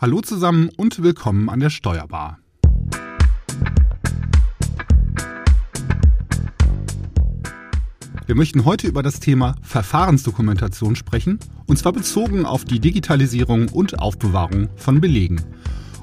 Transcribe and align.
Hallo 0.00 0.20
zusammen 0.20 0.70
und 0.76 1.02
willkommen 1.02 1.48
an 1.48 1.58
der 1.58 1.70
Steuerbar. 1.70 2.38
Wir 8.26 8.36
möchten 8.36 8.64
heute 8.64 8.86
über 8.86 9.02
das 9.02 9.18
Thema 9.18 9.56
Verfahrensdokumentation 9.60 10.94
sprechen, 10.94 11.40
und 11.66 11.80
zwar 11.80 11.92
bezogen 11.92 12.46
auf 12.46 12.64
die 12.64 12.78
Digitalisierung 12.78 13.70
und 13.70 13.98
Aufbewahrung 13.98 14.68
von 14.76 15.00
Belegen. 15.00 15.42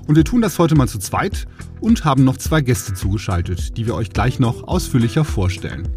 Und 0.07 0.17
wir 0.17 0.25
tun 0.25 0.41
das 0.41 0.59
heute 0.59 0.75
mal 0.75 0.89
zu 0.89 0.99
zweit 0.99 1.47
und 1.79 2.03
haben 2.03 2.25
noch 2.25 2.35
zwei 2.35 2.59
Gäste 2.59 2.95
zugeschaltet, 2.95 3.77
die 3.77 3.85
wir 3.85 3.95
euch 3.95 4.09
gleich 4.09 4.39
noch 4.39 4.67
ausführlicher 4.67 5.23
vorstellen. 5.23 5.87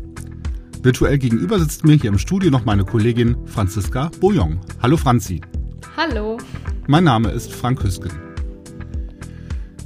Virtuell 0.82 1.18
gegenüber 1.18 1.58
sitzt 1.58 1.84
mir 1.84 1.96
hier 1.96 2.10
im 2.10 2.18
Studio 2.18 2.52
noch 2.52 2.64
meine 2.64 2.84
Kollegin 2.84 3.36
Franziska 3.46 4.12
Bouillon. 4.20 4.60
Hallo 4.80 4.96
Franzi. 4.96 5.40
Hallo. 5.96 6.38
Mein 6.90 7.04
Name 7.04 7.28
ist 7.32 7.52
Frank 7.52 7.84
Hüsken. 7.84 8.10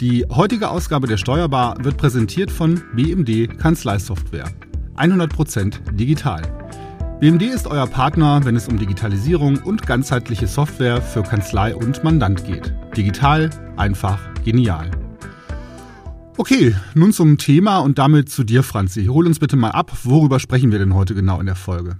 Die 0.00 0.24
heutige 0.30 0.70
Ausgabe 0.70 1.08
der 1.08 1.16
Steuerbar 1.16 1.74
wird 1.82 1.96
präsentiert 1.96 2.48
von 2.48 2.80
BMD 2.94 3.58
Kanzleisoftware. 3.58 4.48
100% 4.94 5.96
digital. 5.96 6.42
BMD 7.18 7.42
ist 7.42 7.66
euer 7.66 7.88
Partner, 7.88 8.44
wenn 8.44 8.54
es 8.54 8.68
um 8.68 8.78
Digitalisierung 8.78 9.56
und 9.64 9.84
ganzheitliche 9.84 10.46
Software 10.46 11.02
für 11.02 11.24
Kanzlei 11.24 11.74
und 11.74 12.04
Mandant 12.04 12.44
geht. 12.44 12.72
Digital, 12.96 13.50
einfach, 13.76 14.20
genial. 14.44 14.88
Okay, 16.36 16.76
nun 16.94 17.12
zum 17.12 17.36
Thema 17.36 17.78
und 17.78 17.98
damit 17.98 18.30
zu 18.30 18.44
dir, 18.44 18.62
Franzi. 18.62 19.06
Hol 19.06 19.26
uns 19.26 19.40
bitte 19.40 19.56
mal 19.56 19.72
ab, 19.72 19.90
worüber 20.04 20.38
sprechen 20.38 20.70
wir 20.70 20.78
denn 20.78 20.94
heute 20.94 21.16
genau 21.16 21.40
in 21.40 21.46
der 21.46 21.56
Folge? 21.56 21.96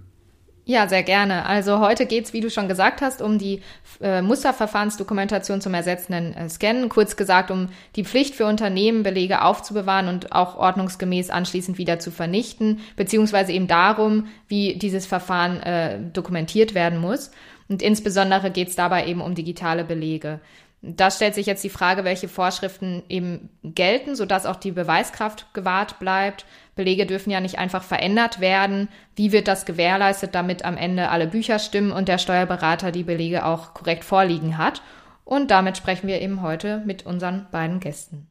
Ja, 0.65 0.87
sehr 0.87 1.03
gerne. 1.03 1.45
Also 1.45 1.81
heute 1.81 2.07
geht 2.07 2.27
es, 2.27 2.33
wie 2.33 2.41
du 2.41 2.49
schon 2.49 2.69
gesagt 2.69 3.03
hast, 3.03 3.21
um 3.21 3.37
die 3.37 3.63
äh, 4.01 4.23
Musterverfahrensdokumentation 4.23 5.61
zum 5.61 5.75
ersetzenden 5.75 6.35
äh, 6.35 6.49
Scannen. 6.49 6.89
Kurz 6.89 7.17
gesagt, 7.17 7.51
um 7.51 7.69
die 7.97 8.05
Pflicht 8.05 8.37
für 8.37 8.47
Unternehmen, 8.47 9.03
Belege 9.03 9.43
aufzubewahren 9.43 10.07
und 10.07 10.31
auch 10.31 10.57
ordnungsgemäß 10.57 11.31
anschließend 11.31 11.79
wieder 11.79 11.99
zu 11.99 12.13
vernichten, 12.13 12.79
beziehungsweise 12.95 13.51
eben 13.51 13.67
darum, 13.67 14.29
wie 14.47 14.75
dieses 14.79 15.05
Verfahren 15.05 15.61
äh, 15.65 15.99
dokumentiert 16.13 16.75
werden 16.75 17.01
muss. 17.01 17.33
Und 17.69 17.83
insbesondere 17.83 18.53
geht 18.53 18.69
es 18.69 18.77
dabei 18.77 19.07
eben 19.09 19.21
um 19.21 19.35
digitale 19.35 19.83
Belege. 19.83 20.39
Da 20.85 21.13
stellt 21.13 21.37
sich 21.37 21.47
jetzt 21.47 21.63
die 21.63 21.71
Frage, 21.71 22.03
welche 22.03 22.27
Vorschriften 22.27 23.05
eben 23.09 23.51
gelten, 23.63 24.17
sodass 24.17 24.47
auch 24.47 24.57
die 24.57 24.73
Beweiskraft 24.73 25.47
gewahrt 25.55 26.01
bleibt. 26.01 26.45
Belege 26.75 27.07
dürfen 27.07 27.31
ja 27.31 27.41
nicht 27.41 27.59
einfach 27.59 27.85
verändert 27.85 28.41
werden. 28.41 28.89
Wie 29.15 29.31
wird 29.31 29.47
das 29.47 29.65
gewährleistet, 29.65 30.35
damit 30.35 30.65
am 30.65 30.77
Ende 30.77 31.11
alle 31.11 31.29
Bücher 31.29 31.61
stimmen 31.61 31.93
und 31.93 32.09
der 32.09 32.19
Steuerberater 32.19 32.91
die 32.91 33.05
Belege 33.05 33.47
auch 33.47 33.75
korrekt 33.75 34.03
vorliegen 34.03 34.59
hat? 34.59 34.83
Und 35.25 35.53
damit 35.53 35.77
sprechen 35.77 36.09
wir 36.09 36.21
eben 36.21 36.43
heute 36.43 36.83
mit 36.85 37.07
unseren 37.07 37.47
beiden 37.53 37.79
Gästen. 37.79 38.27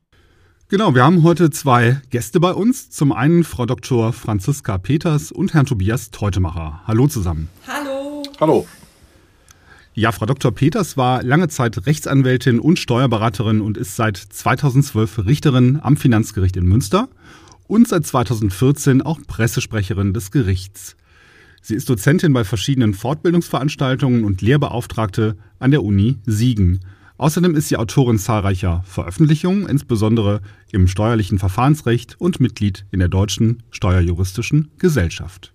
Genau, 0.68 0.94
wir 0.94 1.04
haben 1.04 1.24
heute 1.24 1.52
zwei 1.52 2.02
Gäste 2.10 2.42
bei 2.42 2.52
uns. 2.52 2.90
Zum 2.90 3.14
einen 3.14 3.46
Frau 3.46 3.66
Dr. 3.66 4.12
Franziska 4.12 4.78
Peters 4.78 5.32
und 5.32 5.54
Herrn 5.54 5.66
Tobias 5.66 6.12
Teutemacher. 6.12 6.82
Hallo 6.86 7.08
zusammen. 7.08 7.50
Hallo. 7.66 8.24
Hallo. 8.42 8.68
Ja, 10.02 10.12
Frau 10.12 10.26
Dr. 10.26 10.52
Peters 10.52 10.98
war 10.98 11.22
lange 11.22 11.48
Zeit 11.48 11.86
Rechtsanwältin 11.86 12.60
und 12.60 12.80
Steuerberaterin 12.80 13.62
und 13.62 13.78
ist 13.78 13.96
seit 13.96 14.18
2012 14.18 15.28
Richterin 15.28 15.80
am 15.80 15.96
Finanzgericht 15.96 16.58
in 16.58 16.66
Münster 16.66 17.08
und 17.68 17.88
seit 17.88 18.08
2014 18.08 19.04
auch 19.04 19.20
Pressesprecherin 19.28 20.16
des 20.16 20.32
Gerichts. 20.32 20.96
Sie 21.62 21.76
ist 21.76 21.88
Dozentin 21.88 22.34
bei 22.34 22.44
verschiedenen 22.44 22.96
Fortbildungsveranstaltungen 22.96 24.24
und 24.24 24.42
Lehrbeauftragte 24.42 25.38
an 25.60 25.70
der 25.70 25.84
Uni 25.84 26.18
Siegen. 26.26 26.80
Außerdem 27.20 27.54
ist 27.54 27.68
sie 27.68 27.78
Autorin 27.78 28.18
zahlreicher 28.18 28.82
Veröffentlichungen, 28.88 29.70
insbesondere 29.70 30.42
im 30.72 30.88
steuerlichen 30.88 31.38
Verfahrensrecht 31.38 32.16
und 32.20 32.40
Mitglied 32.40 32.88
in 32.90 32.98
der 32.98 33.10
Deutschen 33.10 33.62
Steuerjuristischen 33.70 34.72
Gesellschaft. 34.80 35.54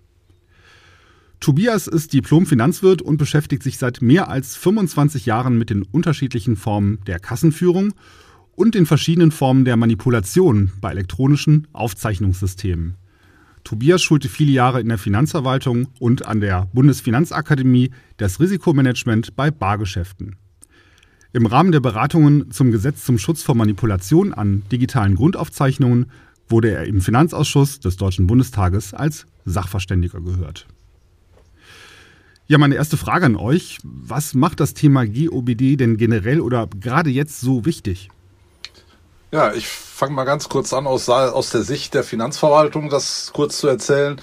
Tobias 1.39 1.87
ist 1.87 2.13
Diplom-Finanzwirt 2.13 3.01
und 3.01 3.17
beschäftigt 3.17 3.63
sich 3.63 3.77
seit 3.77 4.01
mehr 4.01 4.29
als 4.29 4.55
25 4.55 5.25
Jahren 5.25 5.57
mit 5.57 5.69
den 5.69 5.83
unterschiedlichen 5.83 6.55
Formen 6.55 6.99
der 7.05 7.19
Kassenführung 7.19 7.93
und 8.55 8.73
den 8.73 8.87
verschiedenen 8.87 9.31
Formen 9.31 9.63
der 9.63 9.77
Manipulation 9.77 10.71
bei 10.81 10.91
elektronischen 10.91 11.67
Aufzeichnungssystemen. 11.73 12.95
Tobias 13.63 14.01
schulte 14.01 14.29
viele 14.29 14.51
Jahre 14.51 14.81
in 14.81 14.89
der 14.89 14.97
Finanzverwaltung 14.97 15.89
und 15.99 16.25
an 16.25 16.39
der 16.39 16.67
Bundesfinanzakademie 16.73 17.91
das 18.17 18.39
Risikomanagement 18.39 19.35
bei 19.35 19.51
Bargeschäften. 19.51 20.37
Im 21.33 21.45
Rahmen 21.45 21.71
der 21.71 21.81
Beratungen 21.81 22.49
zum 22.49 22.71
Gesetz 22.71 23.03
zum 23.03 23.19
Schutz 23.19 23.43
vor 23.43 23.55
Manipulation 23.55 24.33
an 24.33 24.63
digitalen 24.71 25.15
Grundaufzeichnungen 25.15 26.07
wurde 26.47 26.71
er 26.71 26.85
im 26.85 27.01
Finanzausschuss 27.01 27.79
des 27.79 27.97
Deutschen 27.97 28.25
Bundestages 28.25 28.93
als 28.93 29.25
Sachverständiger 29.45 30.21
gehört. 30.21 30.65
Ja, 32.49 32.57
meine 32.57 32.75
erste 32.75 32.95
Frage 32.95 33.25
an 33.25 33.35
euch. 33.35 33.79
Was 33.83 34.33
macht 34.33 34.61
das 34.61 34.73
Thema 34.73 35.05
GOBD 35.05 35.75
denn 35.75 35.97
generell 35.97 36.39
oder 36.39 36.67
gerade 36.79 37.09
jetzt 37.09 37.41
so 37.41 37.65
wichtig? 37.65 38.09
Ja, 39.31 39.53
ich 39.53 39.67
fange 39.67 40.13
mal 40.13 40.23
ganz 40.23 40.47
kurz 40.47 40.71
an, 40.71 40.87
aus, 40.87 41.09
aus 41.09 41.49
der 41.49 41.63
Sicht 41.63 41.93
der 41.93 42.05
Finanzverwaltung 42.05 42.89
das 42.89 43.31
kurz 43.33 43.57
zu 43.57 43.67
erzählen. 43.67 44.21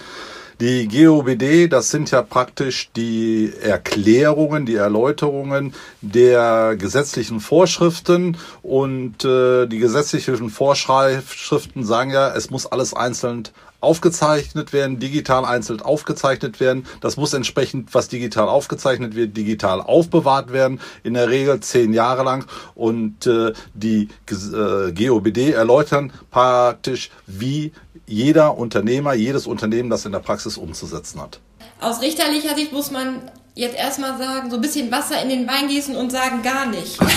Die 0.61 0.87
GOBD, 0.87 1.69
das 1.69 1.91
sind 1.91 2.11
ja 2.13 2.23
praktisch 2.23 2.91
die 2.95 3.53
Erklärungen, 3.61 4.67
die 4.67 4.77
Erläuterungen 4.77 5.75
der 6.01 6.77
gesetzlichen 6.77 7.41
Vorschriften 7.41 8.37
und 8.63 9.25
äh, 9.25 9.67
die 9.67 9.79
gesetzlichen 9.79 10.51
Vorschriften 10.51 11.85
sagen 11.85 12.11
ja, 12.11 12.33
es 12.35 12.51
muss 12.51 12.67
alles 12.67 12.95
einzeln 12.95 13.49
aufgezeichnet 13.85 14.73
werden, 14.73 14.99
digital 14.99 15.45
einzeln 15.45 15.81
aufgezeichnet 15.81 16.59
werden. 16.59 16.87
Das 17.01 17.17
muss 17.17 17.35
entsprechend, 17.35 17.95
was 17.95 18.09
digital 18.09 18.49
aufgezeichnet 18.49 19.15
wird, 19.15 19.37
digital 19.37 19.81
aufbewahrt 19.81 20.53
werden, 20.53 20.81
in 21.03 21.15
der 21.15 21.29
Regel 21.29 21.61
zehn 21.61 21.93
Jahre 21.93 22.25
lang. 22.25 22.47
Und 22.75 23.27
äh, 23.27 23.53
die 23.75 24.09
äh, 24.31 24.93
GOBD 24.93 25.53
erläutern 25.53 26.13
praktisch, 26.31 27.11
wie 27.27 27.73
jeder 28.07 28.59
Unternehmer, 28.59 29.15
jedes 29.15 29.47
Unternehmen 29.47 29.91
das 29.91 30.05
in 30.05 30.13
der 30.13 30.19
Praxis 30.19 30.57
umzusetzen 30.57 31.21
hat. 31.21 31.41
Aus 31.81 32.01
richterlicher 32.03 32.55
Sicht 32.55 32.73
muss 32.73 32.91
man 32.91 33.23
jetzt 33.55 33.77
erstmal 33.77 34.19
sagen, 34.19 34.51
so 34.51 34.57
ein 34.57 34.63
bisschen 34.63 34.91
Wasser 34.91 35.23
in 35.23 35.29
den 35.29 35.47
Wein 35.47 35.69
gießen 35.69 35.97
und 35.97 36.11
sagen 36.11 36.43
gar 36.43 36.67
nicht. 36.67 36.99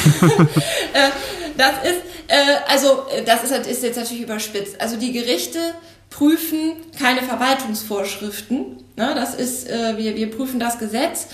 Äh, 0.94 1.10
das 1.58 1.74
ist, 1.84 2.02
äh, 2.28 2.56
also 2.68 3.06
das 3.26 3.44
ist, 3.44 3.68
ist 3.68 3.84
jetzt 3.84 3.98
natürlich 3.98 4.24
überspitzt. 4.24 4.80
Also 4.80 4.96
die 4.96 5.12
Gerichte 5.12 5.60
prüfen 6.10 6.74
keine 6.98 7.22
Verwaltungsvorschriften. 7.22 8.78
Ne? 8.96 9.14
Das 9.14 9.36
ist, 9.36 9.70
äh, 9.70 9.98
wir, 9.98 10.16
wir 10.16 10.32
prüfen 10.32 10.60
das 10.60 10.80
Gesetz. 10.80 11.28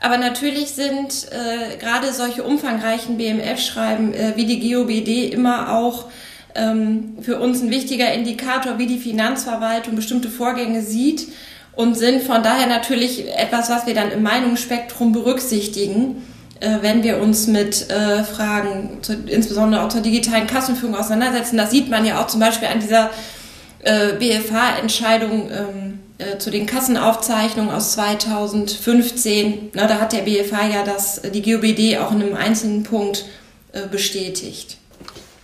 Aber 0.00 0.18
natürlich 0.18 0.70
sind 0.70 1.28
äh, 1.30 1.76
gerade 1.76 2.12
solche 2.12 2.42
umfangreichen 2.42 3.18
BMF-Schreiben 3.18 4.14
äh, 4.14 4.32
wie 4.36 4.46
die 4.46 4.72
GOBD 4.72 5.32
immer 5.32 5.76
auch 5.76 6.06
für 6.54 7.40
uns 7.40 7.62
ein 7.62 7.70
wichtiger 7.70 8.12
Indikator, 8.12 8.78
wie 8.78 8.86
die 8.86 8.98
Finanzverwaltung 8.98 9.96
bestimmte 9.96 10.28
Vorgänge 10.28 10.82
sieht 10.82 11.28
und 11.74 11.96
sind 11.96 12.22
von 12.22 12.42
daher 12.42 12.66
natürlich 12.66 13.26
etwas, 13.36 13.70
was 13.70 13.86
wir 13.86 13.94
dann 13.94 14.10
im 14.10 14.22
Meinungsspektrum 14.22 15.12
berücksichtigen, 15.12 16.22
äh, 16.60 16.78
wenn 16.82 17.02
wir 17.02 17.18
uns 17.18 17.46
mit 17.46 17.90
äh, 17.90 18.24
Fragen, 18.24 18.98
insbesondere 19.26 19.82
auch 19.82 19.88
zur 19.88 20.02
digitalen 20.02 20.46
Kassenführung 20.46 20.94
auseinandersetzen. 20.94 21.56
Das 21.56 21.70
sieht 21.70 21.88
man 21.88 22.04
ja 22.04 22.20
auch 22.22 22.26
zum 22.26 22.40
Beispiel 22.40 22.68
an 22.68 22.80
dieser 22.80 23.10
äh, 23.82 24.12
BFH-Entscheidung 24.12 25.50
ähm, 25.50 26.00
äh, 26.18 26.38
zu 26.38 26.50
den 26.50 26.66
Kassenaufzeichnungen 26.66 27.74
aus 27.74 27.92
2015. 27.92 29.70
Na, 29.74 29.86
da 29.86 29.98
hat 29.98 30.12
der 30.12 30.22
BFH 30.22 30.68
ja 30.68 30.84
das, 30.84 31.22
die 31.22 31.42
GOBD 31.42 31.98
auch 31.98 32.12
in 32.12 32.22
einem 32.22 32.36
einzelnen 32.36 32.82
Punkt 32.82 33.24
bestätigt. 33.90 34.76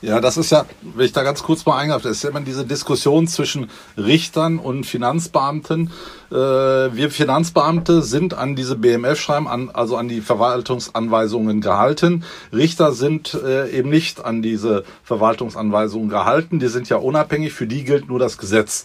Ja, 0.00 0.20
das 0.20 0.36
ist 0.36 0.50
ja, 0.50 0.64
wenn 0.80 1.06
ich 1.06 1.12
da 1.12 1.24
ganz 1.24 1.42
kurz 1.42 1.66
mal 1.66 1.76
eingreife, 1.76 2.06
das 2.06 2.18
ist 2.18 2.22
ja 2.22 2.30
immer 2.30 2.40
diese 2.40 2.64
Diskussion 2.64 3.26
zwischen 3.26 3.68
Richtern 3.96 4.60
und 4.60 4.84
Finanzbeamten. 4.84 5.90
Äh, 6.30 6.34
wir 6.34 7.10
Finanzbeamte 7.10 8.02
sind 8.02 8.32
an 8.34 8.54
diese 8.54 8.76
BMF-Schreiben, 8.76 9.70
also 9.74 9.96
an 9.96 10.06
die 10.06 10.20
Verwaltungsanweisungen 10.20 11.60
gehalten. 11.60 12.22
Richter 12.52 12.92
sind 12.92 13.34
äh, 13.34 13.70
eben 13.70 13.88
nicht 13.88 14.24
an 14.24 14.40
diese 14.40 14.84
Verwaltungsanweisungen 15.02 16.08
gehalten. 16.08 16.60
Die 16.60 16.68
sind 16.68 16.88
ja 16.88 16.98
unabhängig, 16.98 17.52
für 17.52 17.66
die 17.66 17.82
gilt 17.82 18.08
nur 18.08 18.20
das 18.20 18.38
Gesetz. 18.38 18.84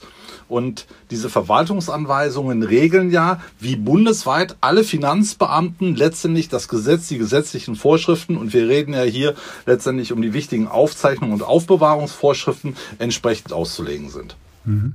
Und 0.53 0.85
diese 1.09 1.31
Verwaltungsanweisungen 1.31 2.61
regeln 2.61 3.09
ja, 3.09 3.41
wie 3.59 3.75
bundesweit 3.75 4.55
alle 4.61 4.83
Finanzbeamten 4.83 5.95
letztendlich 5.95 6.47
das 6.47 6.67
Gesetz, 6.67 7.07
die 7.07 7.17
gesetzlichen 7.17 7.75
Vorschriften, 7.75 8.37
und 8.37 8.53
wir 8.53 8.69
reden 8.69 8.93
ja 8.93 9.01
hier 9.01 9.33
letztendlich 9.65 10.13
um 10.13 10.21
die 10.21 10.33
wichtigen 10.33 10.67
Aufzeichnungen 10.67 11.33
und 11.33 11.41
Aufbewahrungsvorschriften, 11.41 12.75
entsprechend 12.99 13.51
auszulegen 13.51 14.11
sind. 14.11 14.35
Mhm. 14.63 14.93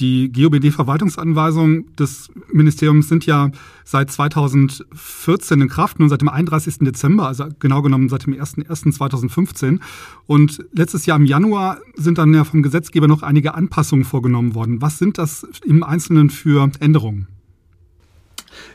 Die 0.00 0.30
GOBD-Verwaltungsanweisungen 0.30 1.94
des 1.96 2.28
Ministeriums 2.52 3.08
sind 3.08 3.26
ja 3.26 3.50
seit 3.84 4.12
2014 4.12 5.60
in 5.60 5.68
Kraft, 5.68 5.98
nun 5.98 6.08
seit 6.08 6.20
dem 6.20 6.28
31. 6.28 6.78
Dezember, 6.80 7.26
also 7.26 7.46
genau 7.58 7.82
genommen 7.82 8.08
seit 8.08 8.26
dem 8.26 8.34
01.01.2015. 8.34 9.80
Und 10.26 10.64
letztes 10.72 11.06
Jahr 11.06 11.18
im 11.18 11.26
Januar 11.26 11.78
sind 11.96 12.18
dann 12.18 12.32
ja 12.32 12.44
vom 12.44 12.62
Gesetzgeber 12.62 13.08
noch 13.08 13.22
einige 13.22 13.54
Anpassungen 13.54 14.04
vorgenommen 14.04 14.54
worden. 14.54 14.80
Was 14.80 14.98
sind 14.98 15.18
das 15.18 15.46
im 15.64 15.82
Einzelnen 15.82 16.30
für 16.30 16.70
Änderungen? 16.78 17.26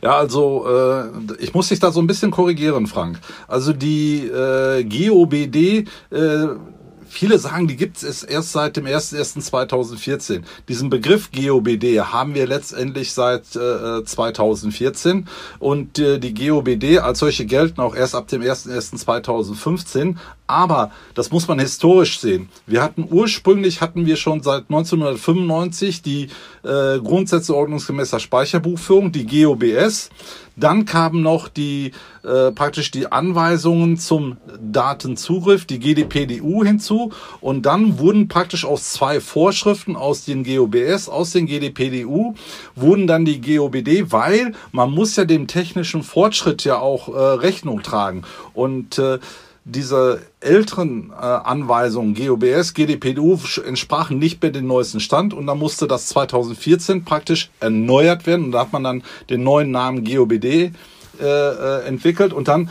Ja, 0.01 0.17
also 0.17 0.65
äh, 0.67 1.05
ich 1.39 1.53
muss 1.53 1.69
dich 1.69 1.79
da 1.79 1.91
so 1.91 2.01
ein 2.01 2.07
bisschen 2.07 2.31
korrigieren, 2.31 2.87
Frank. 2.87 3.19
Also 3.47 3.71
die 3.71 4.27
äh, 4.27 4.83
GOBD 4.83 5.87
äh, 6.09 6.47
Viele 7.13 7.37
sagen, 7.37 7.67
die 7.67 7.75
gibt 7.75 8.01
es 8.01 8.23
erst 8.23 8.53
seit 8.53 8.75
dem 8.75 8.85
01.01.2014. 8.85 10.41
Diesen 10.67 10.89
Begriff 10.89 11.29
GOBD 11.31 12.01
haben 12.01 12.33
wir 12.33 12.47
letztendlich 12.47 13.13
seit 13.13 13.55
äh, 13.55 14.03
2014 14.03 15.27
und 15.59 15.99
äh, 15.99 16.17
die 16.17 16.33
GOBD 16.33 16.97
als 16.97 17.19
solche 17.19 17.45
gelten 17.45 17.81
auch 17.81 17.95
erst 17.95 18.15
ab 18.15 18.29
dem 18.29 18.41
01.01.2015. 18.41 20.15
Aber 20.47 20.91
das 21.13 21.31
muss 21.31 21.47
man 21.47 21.59
historisch 21.59 22.19
sehen. 22.19 22.49
Wir 22.65 22.81
hatten 22.81 23.07
ursprünglich 23.09 23.79
hatten 23.79 24.07
wir 24.07 24.15
schon 24.15 24.41
seit 24.41 24.63
1995 24.69 26.01
die 26.01 26.29
äh, 26.63 26.97
Grundsätze 26.99 27.55
ordnungsgemäßer 27.55 28.19
Speicherbuchführung, 28.19 29.11
die 29.11 29.25
GOBS. 29.25 30.09
Dann 30.55 30.85
kamen 30.85 31.21
noch 31.21 31.47
die 31.47 31.91
äh, 32.23 32.51
praktisch 32.51 32.91
die 32.91 33.11
Anweisungen 33.11 33.97
zum 33.97 34.37
Datenzugriff, 34.61 35.65
die 35.65 35.79
GDPDU 35.79 36.63
hinzu. 36.63 37.11
Und 37.41 37.65
dann 37.65 37.99
wurden 37.99 38.27
praktisch 38.27 38.65
aus 38.65 38.93
zwei 38.93 39.19
Vorschriften 39.19 39.95
aus 39.95 40.25
den 40.25 40.43
GOBS, 40.43 41.09
aus 41.09 41.31
den 41.31 41.47
GDPDU, 41.47 42.35
wurden 42.75 43.07
dann 43.07 43.25
die 43.25 43.41
GOBD, 43.41 44.11
weil 44.11 44.53
man 44.71 44.91
muss 44.91 45.15
ja 45.15 45.25
dem 45.25 45.47
technischen 45.47 46.03
Fortschritt 46.03 46.63
ja 46.63 46.79
auch 46.79 47.09
äh, 47.09 47.19
Rechnung 47.19 47.81
tragen. 47.81 48.23
Und 48.53 48.99
äh, 48.99 49.19
diese 49.65 50.21
älteren 50.39 51.11
äh, 51.11 51.23
Anweisungen, 51.23 52.15
GOBS, 52.15 52.73
GDPDU, 52.73 53.39
entsprachen 53.65 54.19
nicht 54.19 54.41
mehr 54.41 54.51
dem 54.51 54.67
neuesten 54.67 54.99
Stand. 54.99 55.33
Und 55.33 55.47
da 55.47 55.55
musste 55.55 55.87
das 55.87 56.07
2014 56.07 57.05
praktisch 57.05 57.49
erneuert 57.59 58.25
werden. 58.25 58.45
Und 58.45 58.51
da 58.51 58.61
hat 58.61 58.73
man 58.73 58.83
dann 58.83 59.03
den 59.29 59.43
neuen 59.43 59.71
Namen 59.71 60.03
GOBD 60.03 60.45
äh, 60.45 60.71
äh, 61.21 61.85
entwickelt. 61.85 62.33
Und 62.33 62.47
dann 62.47 62.69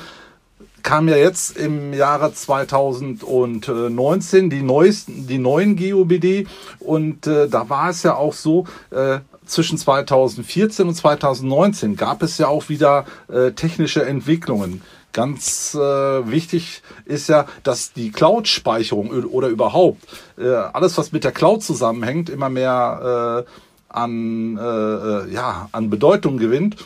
kam 0.83 1.09
ja 1.09 1.17
jetzt 1.17 1.56
im 1.56 1.94
Jahre 1.94 2.35
2019 2.35 4.50
die 4.50 4.62
neuesten, 4.62 5.27
die 5.27 5.38
neuen 5.38 5.77
GOBD 5.77 6.47
und 6.81 7.27
äh, 7.27 7.49
da 7.49 7.69
war 7.69 7.91
es 7.91 8.03
ja 8.03 8.17
auch 8.17 8.33
so, 8.33 8.67
äh, 8.91 9.19
zwischen 9.52 9.78
2014 9.78 10.88
und 10.88 10.94
2019 10.94 11.96
gab 11.96 12.22
es 12.22 12.38
ja 12.38 12.49
auch 12.49 12.69
wieder 12.69 13.04
äh, 13.28 13.52
technische 13.52 14.04
Entwicklungen. 14.04 14.82
Ganz 15.12 15.75
äh, 15.75 15.78
wichtig 15.78 16.82
ist 17.04 17.28
ja, 17.28 17.46
dass 17.62 17.93
die 17.93 18.10
Cloud-Speicherung 18.10 19.10
oder 19.25 19.49
überhaupt 19.49 20.00
äh, 20.38 20.49
alles, 20.49 20.96
was 20.96 21.12
mit 21.12 21.25
der 21.25 21.32
Cloud 21.32 21.62
zusammenhängt, 21.62 22.31
immer 22.31 22.49
mehr 22.49 23.44
äh, 23.46 23.50
an, 23.90 24.56
äh, 24.56 24.62
äh 24.62 25.32
ja, 25.32 25.69
an 25.72 25.90
Bedeutung 25.90 26.38
gewinnt. 26.38 26.76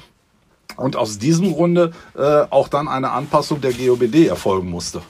Und 0.77 0.97
aus 0.97 1.19
diesem 1.19 1.55
Grunde 1.55 1.93
äh, 2.19 2.45
auch 2.51 2.69
dann 2.69 2.89
eine 2.89 3.13
Anpassung 3.13 3.61
der 3.61 3.73
GOBD 3.73 4.27
erfolgen 4.27 4.69
musste. 4.69 5.01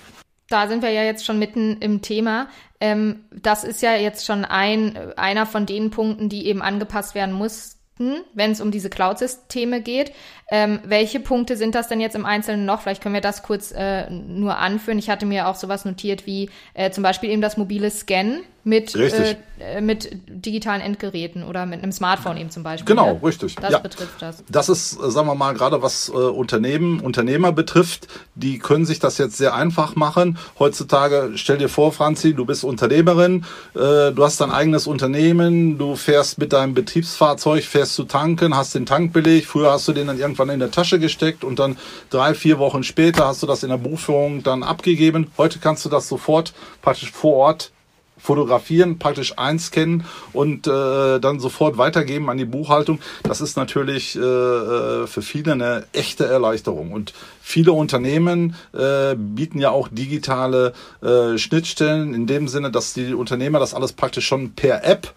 Da 0.49 0.69
sind 0.69 0.83
wir 0.83 0.91
ja 0.91 1.03
jetzt 1.03 1.25
schon 1.25 1.41
mitten 1.41 1.79
im 1.81 2.03
Thema. 2.03 2.47
Ähm, 2.81 3.25
das 3.31 3.65
ist 3.65 3.83
ja 3.83 3.95
jetzt 3.95 4.27
schon 4.27 4.45
ein, 4.45 4.97
einer 5.17 5.47
von 5.47 5.67
den 5.67 5.91
Punkten, 5.91 6.29
die 6.29 6.47
eben 6.47 6.63
angepasst 6.63 7.15
werden 7.15 7.35
muss, 7.35 7.77
wenn 7.99 8.51
es 8.51 8.61
um 8.61 8.71
diese 8.71 8.91
Cloud-Systeme 8.91 9.81
geht. 9.81 10.13
Ähm, 10.51 10.81
welche 10.85 11.19
Punkte 11.19 11.57
sind 11.57 11.75
das 11.75 11.89
denn 11.89 12.01
jetzt 12.01 12.15
im 12.15 12.27
Einzelnen 12.27 12.67
noch? 12.67 12.83
Vielleicht 12.83 13.03
können 13.03 13.15
wir 13.15 13.23
das 13.23 13.43
kurz 13.43 13.73
äh, 13.73 14.11
nur 14.11 14.59
anführen. 14.59 14.99
Ich 14.99 15.09
hatte 15.09 15.25
mir 15.25 15.49
auch 15.49 15.55
sowas 15.55 15.87
notiert 15.87 16.27
wie 16.27 16.51
äh, 16.75 16.91
zum 16.91 17.03
Beispiel 17.03 17.31
eben 17.31 17.41
das 17.41 17.57
mobile 17.57 17.91
Scannen 17.91 18.43
mit, 18.67 18.97
äh, 18.97 19.81
mit 19.81 20.11
digitalen 20.27 20.81
Endgeräten 20.81 21.45
oder 21.45 21.67
mit 21.67 21.85
einem 21.85 21.93
Smartphone 21.93 22.37
eben 22.37 22.51
zum 22.51 22.65
Beispiel. 22.65 22.97
Genau, 22.97 23.13
ne? 23.13 23.21
richtig. 23.23 23.55
Das 23.55 23.71
ja. 23.71 23.79
betrifft 23.79 24.21
das. 24.21 24.43
Das 24.49 24.69
ist, 24.69 24.99
äh, 25.01 25.09
sagen 25.09 25.29
wir 25.29 25.37
mal, 25.37 25.55
gerade 25.55 25.83
was 25.83 26.09
äh, 26.09 26.13
Unternehmen, 26.13 26.99
Unternehmer 26.99 27.53
betrifft, 27.53 28.09
die 28.35 28.59
können 28.59 28.85
sich 28.85 28.99
das 28.99 29.19
jetzt 29.19 29.37
sehr 29.37 29.55
einfach 29.55 29.95
machen. 29.95 30.37
Heutzutage, 30.59 31.31
stell 31.37 31.59
dir 31.59 31.69
vor, 31.69 31.93
Franzi, 31.93 32.35
du 32.35 32.45
bist 32.45 32.65
Unternehmerin, 32.65 33.45
äh, 33.77 34.11
du 34.11 34.25
hast 34.25 34.41
dein 34.41 34.51
eigenes 34.51 34.89
Unternehmen, 34.89 35.79
du 35.79 35.95
fährst 35.95 36.39
mit 36.39 36.53
deinem 36.53 36.75
Betriebsfahrzeug, 36.75 37.63
fährst 37.63 37.95
zu 37.95 38.03
tanken, 38.03 38.57
hast 38.57 38.75
den 38.75 38.85
Tankbeleg, 38.85 39.47
früher 39.47 39.71
hast 39.71 39.87
du 39.87 39.93
den 39.93 40.09
dann 40.09 40.19
irgendwann 40.19 40.49
in 40.49 40.59
der 40.59 40.73
Tasche 40.73 40.99
gesteckt 40.99 41.45
und 41.45 41.61
dann 41.61 41.79
drei, 42.11 42.35
vier 42.35 42.59
Wochen 42.59 42.83
später 42.83 43.29
hast 43.29 43.45
du 43.45 43.47
das 43.47 43.63
in 43.63 43.69
der 43.69 43.79
Buchführung 43.79 44.43
dann 44.43 44.65
abgegeben. 44.65 45.31
Heute 45.39 45.61
kannst 45.61 45.85
du 45.85 45.89
das 45.89 46.09
sofort 46.09 46.53
praktisch 46.83 47.13
vor 47.13 47.35
Ort 47.37 47.71
fotografieren, 48.19 48.99
praktisch 48.99 49.39
einscannen 49.39 50.05
und 50.33 50.67
äh, 50.67 51.21
dann 51.21 51.39
sofort 51.39 51.79
weitergeben 51.79 52.31
an 52.31 52.39
die 52.39 52.45
Buchhaltung. 52.45 52.99
Das 53.23 53.41
ist 53.41 53.57
natürlich 53.57 54.17
äh, 54.17 54.21
äh, 54.21 55.07
für 55.07 55.23
viele 55.23 55.53
eine 55.53 55.87
echte 55.93 56.27
Erleichterung. 56.27 56.93
Und 56.93 57.13
viele 57.41 57.73
Unternehmen 57.73 58.57
äh, 58.73 59.15
bieten 59.17 59.59
ja 59.59 59.71
auch 59.71 59.89
digitale 59.89 60.73
äh, 61.03 61.39
Schnittstellen 61.39 62.15
in 62.15 62.27
dem 62.27 62.49
Sinne, 62.49 62.71
dass 62.71 62.95
die 62.95 63.15
Unternehmer 63.15 63.59
das 63.59 63.75
alles 63.75 63.93
praktisch 63.93 64.27
schon 64.27 64.53
per 64.53 64.85
App 64.85 65.13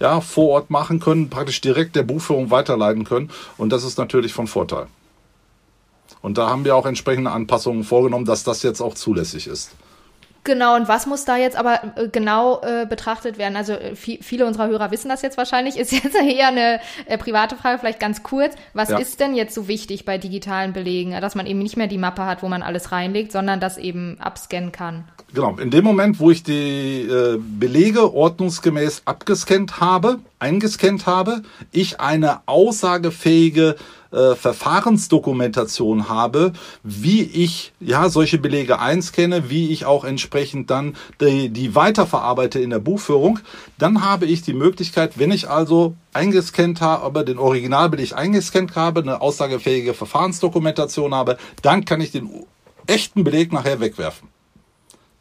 ja, 0.00 0.20
vor 0.20 0.50
Ort 0.50 0.70
machen 0.70 1.00
können, 1.00 1.30
praktisch 1.30 1.60
direkt 1.60 1.94
der 1.96 2.02
Buchführung 2.02 2.50
weiterleiten 2.50 3.04
können. 3.04 3.30
Und 3.56 3.70
das 3.70 3.84
ist 3.84 3.98
natürlich 3.98 4.32
von 4.32 4.48
Vorteil. 4.48 4.88
Und 6.20 6.38
da 6.38 6.48
haben 6.48 6.64
wir 6.64 6.76
auch 6.76 6.86
entsprechende 6.86 7.30
Anpassungen 7.30 7.84
vorgenommen, 7.84 8.24
dass 8.24 8.44
das 8.44 8.62
jetzt 8.62 8.80
auch 8.80 8.94
zulässig 8.94 9.46
ist. 9.46 9.72
Genau, 10.44 10.74
und 10.74 10.88
was 10.88 11.06
muss 11.06 11.24
da 11.24 11.36
jetzt 11.36 11.56
aber 11.56 11.80
äh, 11.96 12.08
genau 12.08 12.60
äh, 12.62 12.84
betrachtet 12.86 13.38
werden? 13.38 13.54
Also 13.54 13.74
äh, 13.74 13.94
viele 13.94 14.44
unserer 14.44 14.66
Hörer 14.66 14.90
wissen 14.90 15.08
das 15.08 15.22
jetzt 15.22 15.36
wahrscheinlich, 15.36 15.76
ist 15.78 15.92
jetzt 15.92 16.16
eher 16.16 16.48
eine 16.48 16.80
äh, 17.06 17.16
private 17.16 17.54
Frage, 17.54 17.78
vielleicht 17.78 18.00
ganz 18.00 18.22
kurz. 18.22 18.54
Was 18.74 18.88
ja. 18.88 18.98
ist 18.98 19.20
denn 19.20 19.34
jetzt 19.34 19.54
so 19.54 19.68
wichtig 19.68 20.04
bei 20.04 20.18
digitalen 20.18 20.72
Belegen, 20.72 21.12
dass 21.20 21.34
man 21.36 21.46
eben 21.46 21.60
nicht 21.60 21.76
mehr 21.76 21.86
die 21.86 21.98
Mappe 21.98 22.26
hat, 22.26 22.42
wo 22.42 22.48
man 22.48 22.62
alles 22.62 22.90
reinlegt, 22.90 23.30
sondern 23.30 23.60
das 23.60 23.78
eben 23.78 24.20
abscannen 24.20 24.72
kann? 24.72 25.04
Genau, 25.32 25.56
in 25.56 25.70
dem 25.70 25.84
Moment, 25.84 26.18
wo 26.18 26.30
ich 26.30 26.42
die 26.42 27.02
äh, 27.02 27.38
Belege 27.38 28.12
ordnungsgemäß 28.12 29.02
abgescannt 29.04 29.80
habe, 29.80 30.18
eingescannt 30.42 31.06
habe, 31.06 31.42
ich 31.70 32.00
eine 32.00 32.40
aussagefähige 32.46 33.76
äh, 34.10 34.34
Verfahrensdokumentation 34.34 36.08
habe, 36.08 36.52
wie 36.82 37.22
ich 37.22 37.72
ja 37.80 38.10
solche 38.10 38.38
Belege 38.38 38.78
einscanne, 38.80 39.48
wie 39.48 39.70
ich 39.70 39.86
auch 39.86 40.04
entsprechend 40.04 40.68
dann 40.68 40.96
die, 41.20 41.48
die 41.48 41.74
weiterverarbeite 41.74 42.58
in 42.58 42.70
der 42.70 42.80
Buchführung, 42.80 43.38
dann 43.78 44.02
habe 44.04 44.26
ich 44.26 44.42
die 44.42 44.52
Möglichkeit, 44.52 45.18
wenn 45.18 45.30
ich 45.30 45.48
also 45.48 45.94
eingescannt 46.12 46.80
habe, 46.80 47.24
den 47.24 47.38
Originalbeleg 47.38 48.14
eingescannt 48.14 48.74
habe, 48.74 49.00
eine 49.00 49.20
aussagefähige 49.20 49.94
Verfahrensdokumentation 49.94 51.14
habe, 51.14 51.38
dann 51.62 51.84
kann 51.84 52.00
ich 52.00 52.10
den 52.10 52.28
echten 52.86 53.24
Beleg 53.24 53.52
nachher 53.52 53.80
wegwerfen. 53.80 54.28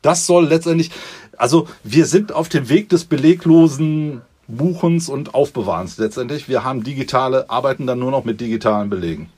Das 0.02 0.26
soll 0.26 0.48
letztendlich, 0.48 0.90
also 1.38 1.68
wir 1.84 2.08
sind 2.08 2.34
auf 2.34 2.50
dem 2.50 2.70
Weg 2.70 2.90
des 2.90 3.06
beleglosen 3.06 4.24
Buchens 4.58 5.10
und 5.10 5.34
Aufbewahrens 5.34 5.98
letztendlich. 5.98 6.48
Wir 6.48 6.64
haben 6.64 6.84
digitale, 6.84 7.50
arbeiten 7.50 7.88
dann 7.88 8.00
nur 8.00 8.12
noch 8.12 8.24
mit 8.24 8.42
digitalen 8.42 8.90
Belegen. 8.90 9.30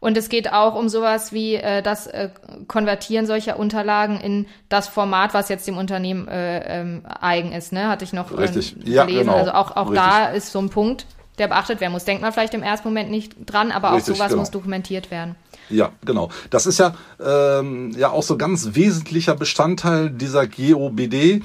Und 0.00 0.16
es 0.16 0.28
geht 0.28 0.52
auch 0.52 0.76
um 0.76 0.88
sowas 0.88 1.32
wie 1.32 1.56
äh, 1.56 1.82
das 1.82 2.06
äh, 2.06 2.30
Konvertieren 2.68 3.26
solcher 3.26 3.58
Unterlagen 3.58 4.20
in 4.20 4.46
das 4.68 4.86
Format, 4.86 5.34
was 5.34 5.48
jetzt 5.48 5.66
dem 5.66 5.76
Unternehmen 5.76 6.28
äh, 6.28 6.80
ähm, 6.80 7.02
eigen 7.20 7.52
ist. 7.52 7.72
Ne? 7.72 7.88
Hatte 7.88 8.04
ich 8.04 8.12
noch 8.12 8.30
äh, 8.30 8.36
Richtig. 8.36 8.76
Ja, 8.84 9.04
gelesen. 9.04 9.26
Genau. 9.26 9.38
Also 9.38 9.52
auch, 9.52 9.76
auch 9.76 9.92
da 9.92 10.26
ist 10.26 10.52
so 10.52 10.60
ein 10.60 10.70
Punkt, 10.70 11.04
der 11.38 11.48
beachtet 11.48 11.80
werden 11.80 11.92
muss. 11.92 12.04
Denkt 12.04 12.22
man 12.22 12.32
vielleicht 12.32 12.54
im 12.54 12.62
ersten 12.62 12.86
Moment 12.86 13.10
nicht 13.10 13.34
dran, 13.44 13.72
aber 13.72 13.92
Richtig, 13.92 14.12
auch 14.12 14.16
sowas 14.16 14.28
genau. 14.28 14.42
muss 14.42 14.50
dokumentiert 14.52 15.10
werden. 15.10 15.34
Ja, 15.70 15.92
genau. 16.04 16.30
Das 16.50 16.66
ist 16.66 16.78
ja, 16.78 16.94
ähm, 17.20 17.92
ja 17.96 18.10
auch 18.10 18.22
so 18.22 18.36
ganz 18.36 18.70
wesentlicher 18.72 19.34
Bestandteil 19.34 20.10
dieser 20.10 20.46
GOBD. 20.46 21.14
Äh, 21.14 21.42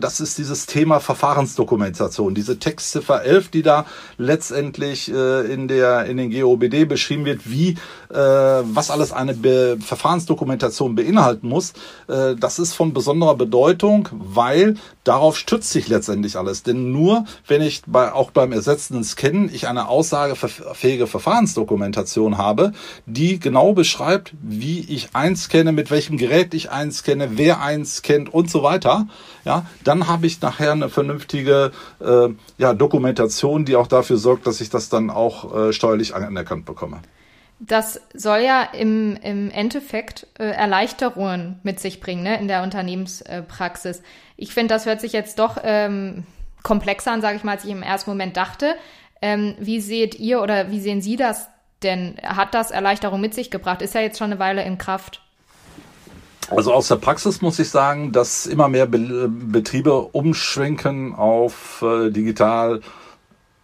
das 0.00 0.20
ist 0.20 0.38
dieses 0.38 0.66
Thema 0.66 1.00
Verfahrensdokumentation, 1.00 2.34
diese 2.34 2.58
Textziffer 2.58 3.22
11, 3.22 3.48
die 3.48 3.62
da 3.62 3.86
letztendlich 4.18 5.12
äh, 5.12 5.52
in, 5.52 5.68
der, 5.68 6.06
in 6.06 6.16
den 6.16 6.30
GOBD 6.30 6.88
beschrieben 6.88 7.24
wird, 7.24 7.48
wie 7.50 7.76
äh, 8.10 8.16
was 8.16 8.90
alles 8.90 9.12
eine 9.12 9.34
Be 9.34 9.78
Verfahrensdokumentation 9.80 10.94
beinhalten 10.94 11.48
muss. 11.48 11.72
Äh, 12.08 12.34
das 12.36 12.58
ist 12.58 12.74
von 12.74 12.92
besonderer 12.92 13.34
Bedeutung, 13.34 14.08
weil 14.12 14.76
darauf 15.04 15.36
stützt 15.36 15.70
sich 15.70 15.88
letztendlich 15.88 16.36
alles. 16.36 16.62
Denn 16.62 16.92
nur 16.92 17.24
wenn 17.46 17.62
ich 17.62 17.82
bei, 17.86 18.12
auch 18.12 18.30
beim 18.30 18.52
ersetzenden 18.52 19.04
Scannen 19.04 19.50
ich 19.52 19.68
eine 19.68 19.88
aussagefähige 19.88 21.06
Verfahrensdokumentation 21.06 22.38
habe, 22.38 22.72
die 23.06 23.35
genau 23.40 23.72
beschreibt, 23.72 24.32
wie 24.40 24.80
ich 24.80 25.10
eins 25.14 25.48
kenne, 25.48 25.72
mit 25.72 25.90
welchem 25.90 26.16
Gerät 26.16 26.54
ich 26.54 26.70
eins 26.70 27.02
kenne, 27.02 27.38
wer 27.38 27.60
eins 27.60 28.02
kennt 28.02 28.32
und 28.32 28.50
so 28.50 28.62
weiter, 28.62 29.08
ja, 29.44 29.66
dann 29.84 30.08
habe 30.08 30.26
ich 30.26 30.40
nachher 30.40 30.72
eine 30.72 30.88
vernünftige 30.88 31.72
äh, 32.00 32.28
ja, 32.58 32.74
Dokumentation, 32.74 33.64
die 33.64 33.76
auch 33.76 33.86
dafür 33.86 34.16
sorgt, 34.16 34.46
dass 34.46 34.60
ich 34.60 34.70
das 34.70 34.88
dann 34.88 35.10
auch 35.10 35.68
äh, 35.68 35.72
steuerlich 35.72 36.14
anerkannt 36.14 36.64
bekomme. 36.64 37.00
Das 37.58 38.00
soll 38.12 38.40
ja 38.40 38.62
im, 38.62 39.16
im 39.22 39.50
Endeffekt 39.50 40.26
äh, 40.38 40.44
Erleichterungen 40.44 41.58
mit 41.62 41.80
sich 41.80 42.00
bringen 42.00 42.22
ne, 42.22 42.38
in 42.38 42.48
der 42.48 42.62
Unternehmenspraxis. 42.62 44.02
ich 44.36 44.52
finde, 44.52 44.74
das 44.74 44.84
hört 44.84 45.00
sich 45.00 45.12
jetzt 45.12 45.38
doch 45.38 45.56
ähm, 45.62 46.24
komplexer 46.62 47.12
an, 47.12 47.22
sage 47.22 47.36
ich 47.36 47.44
mal, 47.44 47.52
als 47.52 47.64
ich 47.64 47.70
im 47.70 47.82
ersten 47.82 48.10
Moment 48.10 48.36
dachte. 48.36 48.74
Ähm, 49.22 49.54
wie 49.58 49.80
seht 49.80 50.18
ihr 50.18 50.42
oder 50.42 50.70
wie 50.70 50.80
sehen 50.80 51.00
Sie 51.00 51.16
das 51.16 51.48
denn? 51.82 52.16
Hat 52.22 52.54
das 52.54 52.70
Erleichterung 52.70 53.20
mit 53.20 53.34
sich 53.34 53.50
gebracht? 53.50 53.82
Ist 53.82 53.94
ja 53.94 54.00
jetzt 54.00 54.18
schon 54.18 54.30
eine 54.30 54.38
Weile 54.38 54.64
in 54.64 54.78
Kraft. 54.78 55.20
Also 56.50 56.72
aus 56.72 56.88
der 56.88 56.96
Praxis 56.96 57.42
muss 57.42 57.58
ich 57.58 57.70
sagen, 57.70 58.12
dass 58.12 58.46
immer 58.46 58.68
mehr 58.68 58.86
Be 58.86 59.28
Betriebe 59.28 60.00
umschwenken 60.00 61.14
auf 61.14 61.82
äh, 61.82 62.10
digital 62.10 62.80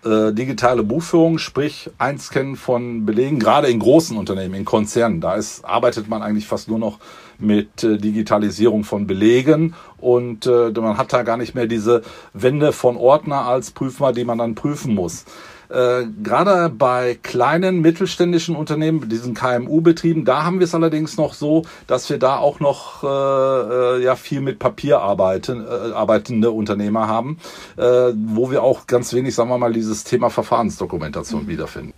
äh, 0.04 0.32
digitale 0.32 0.82
Buchführung, 0.82 1.38
sprich 1.38 1.88
Einscannen 1.98 2.56
von 2.56 3.06
Belegen, 3.06 3.38
gerade 3.38 3.68
in 3.68 3.78
großen 3.78 4.16
Unternehmen, 4.16 4.54
in 4.54 4.64
Konzernen. 4.64 5.20
Da 5.20 5.36
ist, 5.36 5.64
arbeitet 5.64 6.08
man 6.08 6.22
eigentlich 6.22 6.48
fast 6.48 6.68
nur 6.68 6.80
noch 6.80 6.98
mit 7.38 7.84
äh, 7.84 7.98
Digitalisierung 7.98 8.82
von 8.82 9.06
Belegen 9.06 9.74
und 9.98 10.46
äh, 10.46 10.72
man 10.72 10.98
hat 10.98 11.12
da 11.12 11.22
gar 11.22 11.36
nicht 11.36 11.54
mehr 11.54 11.68
diese 11.68 12.02
Wände 12.32 12.72
von 12.72 12.96
Ordner 12.96 13.46
als 13.46 13.70
Prüfer, 13.70 14.12
die 14.12 14.24
man 14.24 14.38
dann 14.38 14.56
prüfen 14.56 14.92
muss. 14.92 15.24
Äh, 15.72 16.04
gerade 16.22 16.68
bei 16.68 17.18
kleinen 17.22 17.80
mittelständischen 17.80 18.56
Unternehmen, 18.56 19.08
diesen 19.08 19.32
KMU-Betrieben, 19.32 20.26
da 20.26 20.44
haben 20.44 20.58
wir 20.58 20.64
es 20.64 20.74
allerdings 20.74 21.16
noch 21.16 21.32
so, 21.32 21.64
dass 21.86 22.10
wir 22.10 22.18
da 22.18 22.36
auch 22.36 22.60
noch 22.60 23.02
äh, 23.02 23.06
äh, 23.06 24.04
ja 24.04 24.14
viel 24.14 24.42
mit 24.42 24.58
Papier 24.58 25.00
arbeiten, 25.00 25.64
äh, 25.64 25.92
arbeitende 25.94 26.50
Unternehmer 26.50 27.08
haben, 27.08 27.38
äh, 27.78 27.82
wo 28.14 28.50
wir 28.50 28.62
auch 28.62 28.86
ganz 28.86 29.14
wenig, 29.14 29.34
sagen 29.34 29.48
wir 29.48 29.56
mal, 29.56 29.72
dieses 29.72 30.04
Thema 30.04 30.28
Verfahrensdokumentation 30.28 31.44
mhm. 31.44 31.48
wiederfinden. 31.48 31.94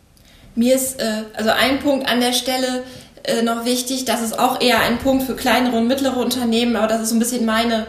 Mir 0.54 0.76
ist 0.76 1.02
also 1.34 1.50
ein 1.50 1.80
Punkt 1.80 2.08
an 2.08 2.20
der 2.20 2.32
Stelle 2.32 2.84
noch 3.42 3.64
wichtig, 3.64 4.04
das 4.04 4.22
ist 4.22 4.38
auch 4.38 4.60
eher 4.60 4.82
ein 4.82 4.98
Punkt 4.98 5.24
für 5.24 5.34
kleinere 5.34 5.78
und 5.78 5.88
mittlere 5.88 6.18
Unternehmen, 6.18 6.76
aber 6.76 6.86
das 6.86 7.02
ist 7.02 7.08
so 7.08 7.16
ein 7.16 7.18
bisschen 7.18 7.44
meine 7.44 7.88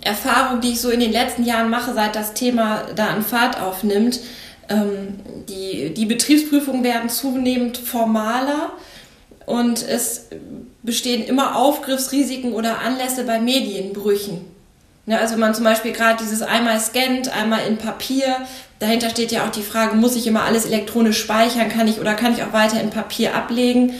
Erfahrung, 0.00 0.60
die 0.60 0.72
ich 0.72 0.80
so 0.80 0.90
in 0.90 0.98
den 0.98 1.12
letzten 1.12 1.44
Jahren 1.44 1.70
mache, 1.70 1.94
seit 1.94 2.16
das 2.16 2.34
Thema 2.34 2.82
da 2.96 3.06
an 3.06 3.22
Fahrt 3.22 3.60
aufnimmt 3.60 4.18
ähm, 4.72 5.20
die, 5.48 5.92
die 5.94 6.06
Betriebsprüfungen 6.06 6.82
werden 6.82 7.08
zunehmend 7.08 7.78
formaler 7.78 8.72
und 9.46 9.86
es 9.86 10.28
bestehen 10.82 11.24
immer 11.24 11.56
Aufgriffsrisiken 11.56 12.52
oder 12.52 12.80
Anlässe 12.80 13.24
bei 13.24 13.40
Medienbrüchen. 13.40 14.52
Ja, 15.06 15.18
also 15.18 15.34
wenn 15.34 15.40
man 15.40 15.54
zum 15.54 15.64
Beispiel 15.64 15.92
gerade 15.92 16.22
dieses 16.22 16.42
einmal 16.42 16.78
scannt, 16.78 17.28
einmal 17.36 17.66
in 17.66 17.76
Papier, 17.76 18.36
dahinter 18.78 19.10
steht 19.10 19.32
ja 19.32 19.44
auch 19.44 19.50
die 19.50 19.62
Frage, 19.62 19.96
muss 19.96 20.14
ich 20.14 20.26
immer 20.26 20.44
alles 20.44 20.64
elektronisch 20.64 21.20
speichern, 21.20 21.68
kann 21.68 21.88
ich 21.88 22.00
oder 22.00 22.14
kann 22.14 22.32
ich 22.32 22.42
auch 22.42 22.52
weiter 22.52 22.80
in 22.80 22.90
Papier 22.90 23.34
ablegen? 23.34 23.94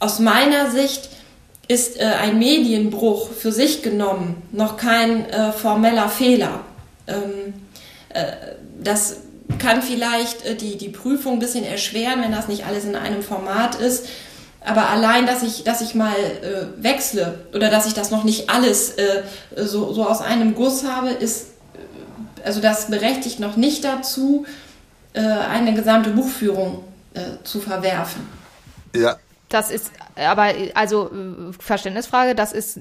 Aus 0.00 0.18
meiner 0.18 0.70
Sicht 0.70 1.08
ist 1.68 1.98
äh, 1.98 2.04
ein 2.04 2.38
Medienbruch 2.38 3.30
für 3.32 3.52
sich 3.52 3.82
genommen 3.82 4.42
noch 4.50 4.76
kein 4.76 5.28
äh, 5.30 5.52
formeller 5.52 6.08
Fehler. 6.08 6.60
Ähm, 7.06 7.54
äh, 8.10 8.24
das 8.82 9.18
kann 9.58 9.82
vielleicht 9.82 10.44
äh, 10.44 10.54
die, 10.54 10.76
die 10.76 10.88
Prüfung 10.88 11.34
ein 11.34 11.38
bisschen 11.38 11.64
erschweren, 11.64 12.22
wenn 12.22 12.32
das 12.32 12.48
nicht 12.48 12.66
alles 12.66 12.84
in 12.84 12.96
einem 12.96 13.22
Format 13.22 13.74
ist. 13.76 14.06
Aber 14.64 14.88
allein, 14.88 15.26
dass 15.26 15.42
ich, 15.42 15.64
dass 15.64 15.82
ich 15.82 15.94
mal 15.94 16.14
äh, 16.14 16.82
wechsle 16.82 17.46
oder 17.54 17.70
dass 17.70 17.86
ich 17.86 17.92
das 17.92 18.10
noch 18.10 18.24
nicht 18.24 18.48
alles 18.48 18.92
äh, 18.92 19.22
so, 19.56 19.92
so 19.92 20.06
aus 20.06 20.22
einem 20.22 20.54
Guss 20.54 20.84
habe, 20.84 21.10
ist, 21.10 21.48
äh, 21.74 22.46
also 22.46 22.60
das 22.60 22.86
berechtigt 22.86 23.40
noch 23.40 23.56
nicht 23.56 23.84
dazu, 23.84 24.46
äh, 25.12 25.20
eine 25.20 25.74
gesamte 25.74 26.10
Buchführung 26.10 26.82
äh, 27.12 27.20
zu 27.44 27.60
verwerfen. 27.60 28.26
Ja, 28.96 29.16
das 29.54 29.70
ist 29.70 29.92
aber 30.16 30.52
also 30.74 31.10
Verständnisfrage, 31.58 32.34
das 32.34 32.52
ist 32.52 32.80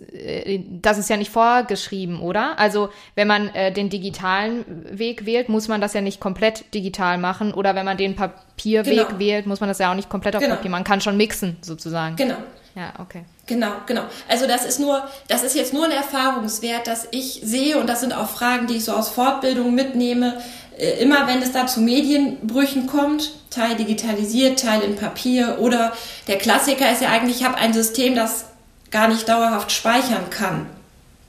das 0.81 0.97
ist 0.97 1.09
ja 1.09 1.17
nicht 1.17 1.31
vorgeschrieben, 1.31 2.19
oder? 2.19 2.57
Also 2.57 2.89
wenn 3.15 3.27
man 3.27 3.49
äh, 3.49 3.71
den 3.71 3.89
digitalen 3.89 4.65
Weg 4.89 5.25
wählt, 5.25 5.49
muss 5.49 5.67
man 5.67 5.81
das 5.81 5.93
ja 5.93 6.01
nicht 6.01 6.19
komplett 6.19 6.73
digital 6.73 7.17
machen 7.19 7.53
oder 7.53 7.75
wenn 7.75 7.85
man 7.85 7.97
den 7.97 8.15
Papierweg 8.15 9.07
genau. 9.07 9.19
wählt, 9.19 9.45
muss 9.45 9.59
man 9.59 9.69
das 9.69 9.77
ja 9.77 9.91
auch 9.91 9.95
nicht 9.95 10.09
komplett 10.09 10.35
auf 10.35 10.41
genau. 10.41 10.55
Papier. 10.55 10.71
Man 10.71 10.83
kann 10.83 10.99
schon 10.99 11.15
mixen 11.15 11.57
sozusagen. 11.61 12.15
Genau. 12.15 12.37
Ja, 12.75 12.93
okay. 12.97 13.23
Genau, 13.45 13.71
genau. 13.85 14.01
Also 14.27 14.47
das 14.47 14.65
ist 14.65 14.79
nur, 14.79 15.03
das 15.27 15.43
ist 15.43 15.55
jetzt 15.55 15.73
nur 15.73 15.85
ein 15.85 15.91
Erfahrungswert, 15.91 16.87
dass 16.87 17.07
ich 17.11 17.41
sehe 17.43 17.77
und 17.77 17.87
das 17.87 18.01
sind 18.01 18.13
auch 18.13 18.29
Fragen, 18.29 18.65
die 18.65 18.77
ich 18.77 18.85
so 18.85 18.93
aus 18.93 19.09
Fortbildung 19.09 19.75
mitnehme. 19.75 20.41
Äh, 20.77 21.01
immer 21.01 21.27
wenn 21.27 21.41
es 21.41 21.51
da 21.51 21.67
zu 21.67 21.81
Medienbrüchen 21.81 22.87
kommt, 22.87 23.31
Teil 23.49 23.75
digitalisiert, 23.75 24.59
Teil 24.59 24.81
in 24.81 24.95
Papier 24.95 25.57
oder 25.59 25.93
der 26.27 26.37
Klassiker 26.37 26.91
ist 26.91 27.01
ja 27.01 27.09
eigentlich, 27.09 27.41
ich 27.41 27.45
habe 27.45 27.57
ein 27.57 27.73
System, 27.73 28.15
das 28.15 28.45
gar 28.91 29.07
nicht 29.07 29.27
dauerhaft 29.27 29.71
speichern 29.71 30.29
kann. 30.29 30.65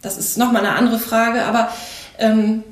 Das 0.02 0.18
ist 0.18 0.36
nochmal 0.36 0.64
eine 0.64 0.76
andere 0.76 0.98
Frage, 0.98 1.44
aber 1.44 1.70
ähm, 2.18 2.62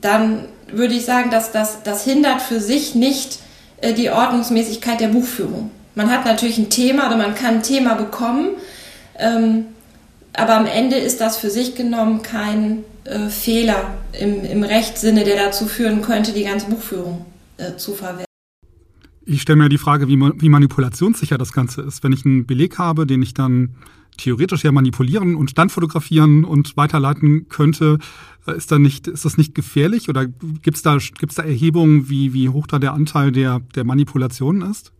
dann 0.00 0.46
würde 0.68 0.94
ich 0.94 1.04
sagen, 1.04 1.30
dass 1.30 1.52
das, 1.52 1.82
das 1.84 2.04
hindert 2.04 2.42
für 2.42 2.60
sich 2.60 2.94
nicht 2.94 3.38
äh, 3.80 3.92
die 3.92 4.10
Ordnungsmäßigkeit 4.10 5.00
der 5.00 5.08
Buchführung. 5.08 5.70
Man 5.94 6.10
hat 6.10 6.24
natürlich 6.24 6.58
ein 6.58 6.70
Thema 6.70 7.06
oder 7.06 7.16
man 7.16 7.34
kann 7.34 7.56
ein 7.56 7.62
Thema 7.62 7.94
bekommen, 7.94 8.50
ähm, 9.18 9.66
aber 10.34 10.54
am 10.54 10.66
Ende 10.66 10.96
ist 10.96 11.20
das 11.20 11.38
für 11.38 11.50
sich 11.50 11.74
genommen 11.74 12.22
kein 12.22 12.84
äh, 13.06 13.28
Fehler 13.28 13.98
im, 14.12 14.44
im 14.44 14.62
Rechtssinne, 14.62 15.24
der 15.24 15.36
dazu 15.36 15.66
führen 15.66 16.02
könnte, 16.02 16.32
die 16.32 16.44
ganze 16.44 16.68
Buchführung 16.68 17.26
äh, 17.56 17.76
zu 17.76 17.94
verwerten. 17.94 18.26
Ich 19.24 19.42
stelle 19.42 19.58
mir 19.58 19.68
die 19.68 19.78
Frage, 19.78 20.06
wie, 20.08 20.16
wie 20.18 20.48
manipulationssicher 20.48 21.36
das 21.36 21.52
Ganze 21.52 21.82
ist. 21.82 22.04
Wenn 22.04 22.12
ich 22.12 22.24
einen 22.24 22.46
Beleg 22.46 22.78
habe, 22.78 23.06
den 23.06 23.22
ich 23.22 23.34
dann 23.34 23.74
theoretisch 24.16 24.64
ja 24.64 24.72
manipulieren 24.72 25.34
und 25.34 25.58
dann 25.58 25.68
fotografieren 25.68 26.44
und 26.44 26.76
weiterleiten 26.76 27.48
könnte, 27.48 27.98
äh, 28.46 28.56
ist, 28.56 28.70
da 28.72 28.78
nicht, 28.78 29.08
ist 29.08 29.24
das 29.24 29.36
nicht 29.36 29.54
gefährlich 29.54 30.08
oder 30.08 30.26
gibt 30.26 30.76
es 30.76 30.82
da, 30.82 30.98
gibt's 31.18 31.34
da 31.34 31.42
Erhebungen, 31.42 32.08
wie, 32.08 32.32
wie 32.32 32.48
hoch 32.48 32.66
da 32.66 32.78
der 32.78 32.94
Anteil 32.94 33.32
der, 33.32 33.60
der 33.74 33.84
Manipulationen 33.84 34.70
ist? 34.70 34.92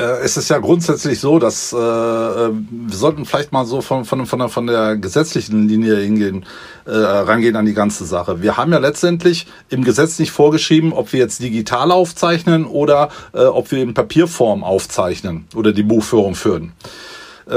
Äh, 0.00 0.20
es 0.22 0.36
ist 0.36 0.48
ja 0.48 0.58
grundsätzlich 0.58 1.20
so, 1.20 1.38
dass 1.38 1.72
äh, 1.72 1.76
äh, 1.76 2.50
wir 2.52 2.96
sollten 2.96 3.26
vielleicht 3.26 3.52
mal 3.52 3.66
so 3.66 3.82
von, 3.82 4.06
von, 4.06 4.24
von, 4.24 4.38
der, 4.38 4.48
von 4.48 4.66
der 4.66 4.96
gesetzlichen 4.96 5.68
Linie 5.68 5.96
hingehen, 5.96 6.46
äh, 6.86 6.92
rangehen 6.92 7.56
an 7.56 7.66
die 7.66 7.74
ganze 7.74 8.06
Sache. 8.06 8.40
Wir 8.40 8.56
haben 8.56 8.72
ja 8.72 8.78
letztendlich 8.78 9.46
im 9.68 9.84
Gesetz 9.84 10.18
nicht 10.18 10.30
vorgeschrieben, 10.30 10.94
ob 10.94 11.12
wir 11.12 11.20
jetzt 11.20 11.42
digital 11.42 11.92
aufzeichnen 11.92 12.64
oder 12.64 13.10
äh, 13.34 13.44
ob 13.44 13.70
wir 13.70 13.82
in 13.82 13.92
Papierform 13.92 14.64
aufzeichnen 14.64 15.46
oder 15.54 15.72
die 15.72 15.82
Buchführung 15.82 16.34
führen. 16.34 16.72
Äh, 17.50 17.54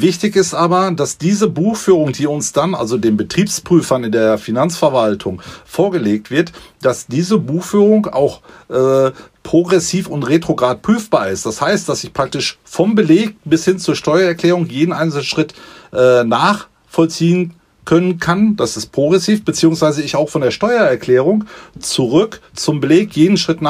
wichtig 0.00 0.36
ist 0.36 0.54
aber, 0.54 0.90
dass 0.92 1.18
diese 1.18 1.48
Buchführung, 1.48 2.12
die 2.12 2.26
uns 2.26 2.52
dann, 2.52 2.74
also 2.74 2.96
den 2.96 3.18
Betriebsprüfern 3.18 4.04
in 4.04 4.12
der 4.12 4.38
Finanzverwaltung 4.38 5.42
vorgelegt 5.66 6.30
wird, 6.30 6.52
dass 6.80 7.06
diese 7.06 7.36
Buchführung 7.36 8.06
auch 8.06 8.40
äh, 8.70 9.10
progressiv 9.42 10.08
und 10.08 10.22
retrograd 10.22 10.80
prüfbar 10.80 11.28
ist. 11.28 11.44
Das 11.44 11.60
heißt, 11.60 11.86
dass 11.90 12.04
ich 12.04 12.14
praktisch 12.14 12.58
vom 12.64 12.94
Beleg 12.94 13.36
bis 13.44 13.66
hin 13.66 13.78
zur 13.78 13.96
Steuererklärung 13.96 14.66
jeden 14.66 14.94
einzelnen 14.94 15.24
Schritt 15.24 15.52
äh, 15.92 16.24
nachvollziehen 16.24 17.52
können 17.84 18.18
kann. 18.18 18.56
Das 18.56 18.78
ist 18.78 18.92
progressiv, 18.92 19.44
beziehungsweise 19.44 20.00
ich 20.00 20.16
auch 20.16 20.30
von 20.30 20.40
der 20.40 20.52
Steuererklärung 20.52 21.44
zurück 21.78 22.40
zum 22.54 22.80
Beleg 22.80 23.14
jeden 23.14 23.36
Schritt 23.36 23.60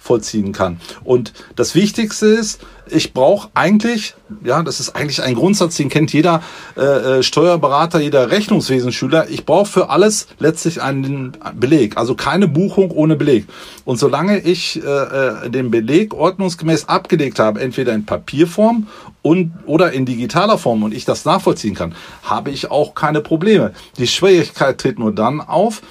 nachvollziehen 0.00 0.52
kann. 0.52 0.80
Und 1.04 1.32
das 1.56 1.74
Wichtigste 1.74 2.26
ist, 2.26 2.60
ich 2.92 3.12
brauche 3.12 3.50
eigentlich, 3.54 4.14
ja, 4.42 4.62
das 4.64 4.80
ist 4.80 4.96
eigentlich 4.96 5.22
ein 5.22 5.36
Grundsatz, 5.36 5.76
den 5.76 5.88
kennt 5.88 6.12
jeder 6.12 6.42
äh, 6.76 6.80
äh 7.18 7.22
Steuerberater, 7.22 8.00
jeder 8.00 8.32
Rechnungswesenschüler. 8.32 9.28
Ich 9.28 9.46
brauche 9.46 9.66
für 9.66 9.90
alles 9.90 10.26
letztlich 10.40 10.82
einen 10.82 11.36
Beleg, 11.54 11.96
also 11.96 12.16
keine 12.16 12.48
Buchung 12.48 12.90
ohne 12.90 13.14
Beleg. 13.14 13.46
Und 13.84 13.98
solange 13.98 14.40
ich 14.40 14.82
äh, 14.82 14.88
äh, 14.88 15.50
den 15.50 15.70
Beleg 15.70 16.14
ordnungsgemäß 16.14 16.88
abgelegt 16.88 17.38
habe, 17.38 17.60
entweder 17.60 17.92
in 17.92 18.06
Papierform 18.06 18.88
und 19.22 19.52
oder 19.66 19.92
in 19.92 20.04
digitaler 20.04 20.58
Form 20.58 20.82
und 20.82 20.92
ich 20.92 21.04
das 21.04 21.24
nachvollziehen 21.24 21.76
kann, 21.76 21.94
habe 22.24 22.50
ich 22.50 22.72
auch 22.72 22.96
keine 22.96 23.20
Probleme. 23.20 23.72
Die 23.98 24.08
Schwierigkeit 24.08 24.78
tritt 24.78 24.98
nur 24.98 25.14
dann 25.14 25.40
auf, 25.40 25.82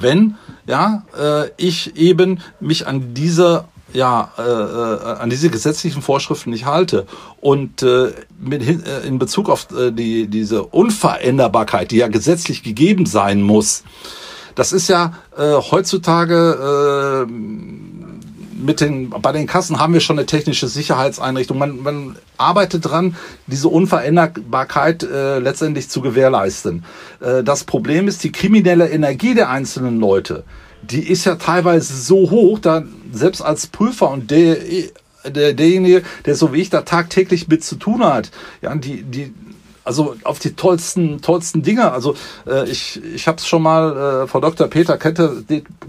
wenn 0.00 0.36
ja 0.68 1.02
äh, 1.18 1.50
ich 1.56 1.96
eben 1.96 2.40
mich 2.60 2.86
an 2.86 3.14
diese 3.14 3.64
ja, 3.92 4.32
äh, 4.36 4.42
äh, 4.42 5.18
an 5.18 5.30
diese 5.30 5.48
gesetzlichen 5.48 6.02
Vorschriften 6.02 6.50
nicht 6.50 6.66
halte. 6.66 7.06
Und 7.40 7.82
äh, 7.82 8.12
mit, 8.38 8.62
äh, 8.62 9.00
in 9.06 9.18
Bezug 9.18 9.48
auf 9.48 9.68
äh, 9.72 9.90
die, 9.90 10.28
diese 10.28 10.62
Unveränderbarkeit, 10.62 11.90
die 11.90 11.96
ja 11.96 12.08
gesetzlich 12.08 12.62
gegeben 12.62 13.06
sein 13.06 13.40
muss, 13.40 13.84
das 14.54 14.72
ist 14.72 14.88
ja 14.88 15.14
äh, 15.36 15.52
heutzutage 15.54 17.26
äh, 17.26 17.32
mit 18.58 18.80
den, 18.80 19.10
bei 19.10 19.32
den 19.32 19.46
Kassen 19.46 19.78
haben 19.78 19.92
wir 19.92 20.00
schon 20.00 20.18
eine 20.18 20.26
technische 20.26 20.68
Sicherheitseinrichtung. 20.68 21.58
Man, 21.58 21.82
man 21.82 22.16
arbeitet 22.36 22.84
dran, 22.84 23.16
diese 23.46 23.68
Unveränderbarkeit 23.68 25.02
äh, 25.02 25.38
letztendlich 25.38 25.88
zu 25.88 26.00
gewährleisten. 26.00 26.84
Äh, 27.20 27.42
das 27.42 27.64
Problem 27.64 28.08
ist 28.08 28.24
die 28.24 28.32
kriminelle 28.32 28.88
Energie 28.90 29.34
der 29.34 29.48
einzelnen 29.50 29.98
Leute. 30.00 30.44
Die 30.82 31.08
ist 31.08 31.24
ja 31.24 31.36
teilweise 31.36 31.94
so 31.94 32.30
hoch, 32.30 32.58
da 32.58 32.84
selbst 33.12 33.42
als 33.42 33.66
Prüfer 33.66 34.10
und 34.10 34.30
der, 34.30 34.56
der, 35.24 35.52
derjenige, 35.52 36.02
der 36.24 36.34
so 36.34 36.52
wie 36.52 36.60
ich 36.60 36.70
da 36.70 36.82
tagtäglich 36.82 37.48
mit 37.48 37.64
zu 37.64 37.76
tun 37.76 38.04
hat, 38.04 38.30
ja, 38.62 38.74
die, 38.74 39.02
die, 39.02 39.32
also 39.88 40.16
auf 40.22 40.38
die 40.38 40.54
tollsten, 40.54 41.22
tollsten 41.22 41.62
Dinge. 41.62 41.90
Also 41.92 42.14
äh, 42.46 42.68
ich, 42.68 43.02
ich 43.14 43.26
habe 43.26 43.38
es 43.38 43.48
schon 43.48 43.62
mal, 43.62 44.24
äh, 44.24 44.26
Frau 44.26 44.38
Dr. 44.38 44.66
Peter 44.68 44.98
kennt, 44.98 45.18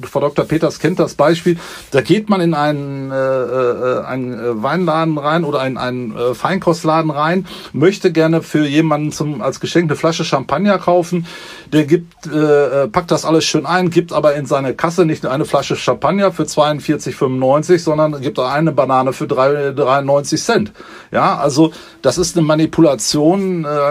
Frau 0.09 0.21
Dr. 0.21 0.45
Peters 0.45 0.79
kennt 0.79 0.99
das 0.99 1.15
Beispiel. 1.15 1.59
Da 1.91 1.99
geht 1.99 2.29
man 2.29 2.39
in 2.39 2.53
einen, 2.53 3.11
äh, 3.11 3.15
äh, 3.15 4.05
einen 4.05 4.63
Weinladen 4.63 5.17
rein 5.17 5.43
oder 5.43 5.59
einen, 5.59 5.77
einen 5.77 6.15
äh, 6.15 6.33
Feinkostladen 6.33 7.11
rein, 7.11 7.45
möchte 7.73 8.13
gerne 8.13 8.41
für 8.41 8.65
jemanden 8.65 9.11
zum 9.11 9.41
als 9.41 9.59
Geschenk 9.59 9.89
eine 9.89 9.97
Flasche 9.97 10.23
Champagner 10.23 10.77
kaufen. 10.77 11.27
Der 11.73 11.83
gibt, 11.83 12.25
äh, 12.25 12.87
packt 12.87 13.11
das 13.11 13.25
alles 13.25 13.43
schön 13.43 13.65
ein, 13.65 13.89
gibt 13.89 14.13
aber 14.13 14.35
in 14.35 14.45
seine 14.45 14.75
Kasse 14.75 15.05
nicht 15.05 15.25
eine 15.25 15.43
Flasche 15.43 15.75
Champagner 15.75 16.31
für 16.31 16.43
42,95, 16.43 17.79
sondern 17.79 18.21
gibt 18.21 18.39
eine 18.39 18.71
Banane 18.71 19.11
für 19.11 19.27
3, 19.27 19.73
93 19.73 20.41
Cent. 20.41 20.71
Ja, 21.11 21.37
also 21.37 21.73
das 22.01 22.17
ist 22.17 22.37
eine 22.37 22.45
Manipulation. 22.45 23.65
Äh, 23.65 23.88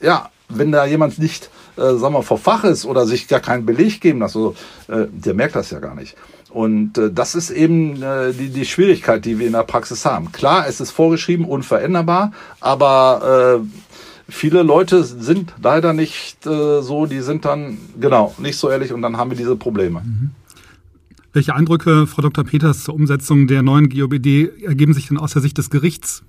ja, 0.00 0.28
wenn 0.48 0.72
da 0.72 0.84
jemand 0.84 1.18
nicht, 1.18 1.50
äh, 1.76 1.94
sagen 1.94 2.14
wir, 2.14 2.22
vor 2.22 2.38
Fach 2.38 2.64
ist 2.64 2.84
oder 2.84 3.06
sich 3.06 3.28
gar 3.28 3.40
keinen 3.40 3.64
Beleg 3.64 4.00
geben 4.00 4.20
lässt, 4.20 4.36
also, 4.36 4.54
äh, 4.88 5.06
der 5.10 5.34
merkt 5.34 5.56
das 5.56 5.70
ja 5.70 5.78
gar 5.78 5.94
nicht. 5.94 6.16
Und 6.50 6.98
äh, 6.98 7.10
das 7.10 7.34
ist 7.34 7.50
eben 7.50 8.02
äh, 8.02 8.32
die, 8.32 8.50
die 8.50 8.66
Schwierigkeit, 8.66 9.24
die 9.24 9.38
wir 9.38 9.46
in 9.46 9.54
der 9.54 9.62
Praxis 9.62 10.04
haben. 10.04 10.32
Klar, 10.32 10.66
es 10.68 10.80
ist 10.80 10.90
vorgeschrieben, 10.90 11.46
unveränderbar, 11.46 12.32
aber 12.60 13.60
äh, 13.62 13.66
viele 14.28 14.62
Leute 14.62 15.02
sind 15.04 15.54
leider 15.62 15.94
nicht 15.94 16.46
äh, 16.46 16.82
so, 16.82 17.06
die 17.06 17.20
sind 17.20 17.44
dann, 17.44 17.78
genau, 17.98 18.34
nicht 18.38 18.58
so 18.58 18.68
ehrlich 18.68 18.92
und 18.92 19.02
dann 19.02 19.16
haben 19.16 19.30
wir 19.30 19.36
diese 19.36 19.56
Probleme. 19.56 20.00
Mhm. 20.00 20.30
Welche 21.32 21.54
Eindrücke, 21.54 22.06
Frau 22.06 22.20
Dr. 22.20 22.44
Peters, 22.44 22.84
zur 22.84 22.94
Umsetzung 22.94 23.46
der 23.46 23.62
neuen 23.62 23.88
GOBD 23.88 24.50
ergeben 24.64 24.92
sich 24.92 25.08
denn 25.08 25.16
aus 25.16 25.32
der 25.32 25.40
Sicht 25.40 25.56
des 25.56 25.70
Gerichts? 25.70 26.22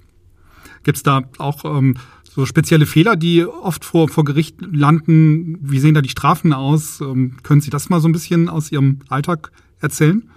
Gibt 0.84 0.98
es 0.98 1.04
da 1.04 1.24
auch 1.38 1.66
ähm, 1.66 1.98
so 2.36 2.46
spezielle 2.46 2.86
Fehler, 2.86 3.16
die 3.16 3.46
oft 3.46 3.86
vor, 3.86 4.10
vor 4.10 4.26
Gericht 4.26 4.56
landen? 4.60 5.58
Wie 5.62 5.80
sehen 5.80 5.94
da 5.94 6.02
die 6.02 6.10
Strafen 6.10 6.54
aus? 6.54 7.00
Ähm, 7.00 7.38
können 7.44 7.62
Sie 7.62 7.70
das 7.70 7.90
mal 7.90 8.00
so 8.00 8.08
ein 8.08 8.12
bisschen 8.12 8.50
aus 8.50 8.72
Ihrem 8.72 9.00
Alltag 9.10 9.52
erzählen? 9.82 10.30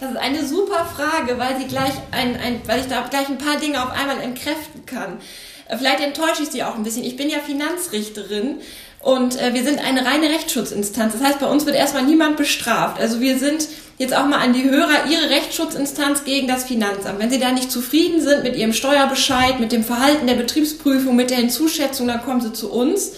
Das 0.00 0.10
ist 0.10 0.16
eine 0.16 0.46
super 0.46 0.84
Frage, 0.84 1.38
weil 1.38 1.58
sie 1.58 1.66
gleich 1.66 1.94
ein, 2.12 2.36
ein, 2.36 2.60
weil 2.66 2.80
ich 2.80 2.86
da 2.86 3.06
gleich 3.08 3.28
ein 3.28 3.38
paar 3.38 3.58
Dinge 3.58 3.82
auf 3.82 3.90
einmal 3.90 4.20
entkräften 4.20 4.86
kann. 4.86 5.18
Äh, 5.66 5.78
vielleicht 5.78 6.00
enttäusche 6.00 6.42
ich 6.42 6.50
Sie 6.50 6.62
auch 6.62 6.76
ein 6.76 6.82
bisschen. 6.82 7.04
Ich 7.04 7.16
bin 7.16 7.30
ja 7.30 7.38
Finanzrichterin 7.38 8.56
und 9.00 9.40
äh, 9.40 9.54
wir 9.54 9.64
sind 9.64 9.78
eine 9.78 10.04
reine 10.04 10.28
Rechtsschutzinstanz. 10.28 11.12
Das 11.12 11.22
heißt, 11.22 11.38
bei 11.38 11.46
uns 11.46 11.66
wird 11.66 11.76
erstmal 11.76 12.04
niemand 12.04 12.36
bestraft. 12.36 13.00
Also 13.00 13.20
wir 13.20 13.38
sind 13.38 13.68
jetzt 13.96 14.14
auch 14.14 14.26
mal 14.26 14.38
an 14.38 14.52
die 14.52 14.68
Hörer 14.68 15.06
Ihre 15.08 15.30
Rechtsschutzinstanz 15.30 16.24
gegen 16.24 16.48
das 16.48 16.64
Finanzamt. 16.64 17.18
Wenn 17.18 17.30
Sie 17.30 17.38
da 17.38 17.52
nicht 17.52 17.70
zufrieden 17.70 18.20
sind 18.20 18.42
mit 18.42 18.56
Ihrem 18.56 18.72
Steuerbescheid, 18.72 19.60
mit 19.60 19.72
dem 19.72 19.84
Verhalten 19.84 20.26
der 20.26 20.34
Betriebsprüfung, 20.34 21.14
mit 21.14 21.30
der 21.30 21.38
Hinzuschätzung, 21.38 22.08
dann 22.08 22.22
kommen 22.22 22.40
Sie 22.40 22.52
zu 22.52 22.72
uns. 22.72 23.12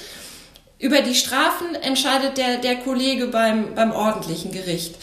Über 0.78 1.00
die 1.02 1.14
Strafen 1.14 1.74
entscheidet 1.74 2.38
der, 2.38 2.58
der 2.58 2.76
Kollege 2.76 3.26
beim, 3.26 3.74
beim 3.74 3.92
ordentlichen 3.92 4.50
Gericht. 4.52 4.96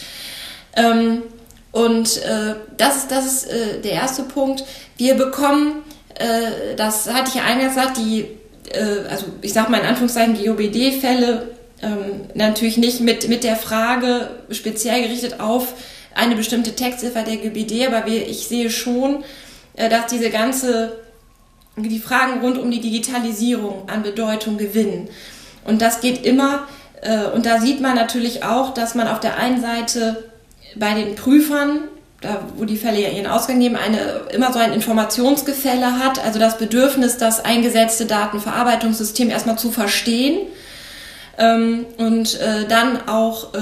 Ähm, 0.75 1.24
und 1.72 2.17
äh, 2.24 2.55
das 2.77 2.98
ist, 2.98 3.12
das 3.12 3.25
ist 3.25 3.43
äh, 3.46 3.81
der 3.81 3.91
erste 3.91 4.24
Punkt. 4.24 4.63
Wir 4.98 5.15
bekommen, 5.15 5.84
äh, 6.15 6.75
das 6.75 7.12
hatte 7.12 7.29
ich 7.29 7.36
ja 7.36 7.43
eingangs 7.43 7.75
gesagt, 7.75 7.98
die 7.98 8.27
äh, 8.71 9.07
also 9.09 9.25
ich 9.41 9.53
sage 9.53 9.71
mal 9.71 9.79
in 9.79 9.86
Anführungszeichen 9.86 10.36
GOBD-Fälle 10.36 11.50
ähm, 11.81 12.21
natürlich 12.33 12.77
nicht 12.77 13.01
mit, 13.01 13.29
mit 13.29 13.43
der 13.43 13.55
Frage 13.55 14.31
speziell 14.50 15.03
gerichtet 15.03 15.39
auf 15.39 15.74
eine 16.15 16.36
bestimmte 16.36 16.75
Textziffer 16.75 17.24
der 17.24 17.38
GOBD, 17.38 17.88
aber 17.88 18.05
wir, 18.05 18.27
ich 18.27 18.47
sehe 18.47 18.69
schon, 18.69 19.24
äh, 19.75 19.89
dass 19.89 20.07
diese 20.07 20.29
ganze, 20.29 20.97
die 21.75 22.00
Fragen 22.00 22.41
rund 22.41 22.57
um 22.57 22.71
die 22.71 22.81
Digitalisierung 22.81 23.88
an 23.88 24.01
Bedeutung 24.01 24.57
gewinnen. 24.57 25.09
Und 25.63 25.81
das 25.81 26.01
geht 26.01 26.25
immer, 26.25 26.67
äh, 27.01 27.25
und 27.25 27.45
da 27.45 27.59
sieht 27.62 27.81
man 27.81 27.95
natürlich 27.95 28.44
auch, 28.44 28.74
dass 28.74 28.96
man 28.96 29.07
auf 29.07 29.20
der 29.20 29.37
einen 29.37 29.61
Seite 29.61 30.31
bei 30.75 30.96
den 30.96 31.15
Prüfern 31.15 31.81
da, 32.22 32.44
wo 32.58 32.66
die 32.66 32.77
Fälle 32.77 33.00
ja 33.01 33.10
ihren 33.10 33.27
Ausgang 33.27 33.60
nehmen, 33.60 33.75
eine, 33.75 34.22
immer 34.34 34.51
so 34.51 34.60
ein 34.60 34.74
Informationsgefälle 34.74 36.00
hat, 36.00 36.24
also 36.24 36.40
das 36.40 36.58
Bedürfnis, 36.58 37.18
das 37.18 37.46
eingesetzte 37.46 38.06
Datenverarbeitungssystem 38.06 39.30
erstmal 39.30 39.58
zu 39.58 39.72
verstehen 39.72 40.40
ähm, 41.38 41.86
und 41.98 42.40
äh, 42.40 42.68
dann 42.68 43.08
auch 43.08 43.53
äh, 43.53 43.58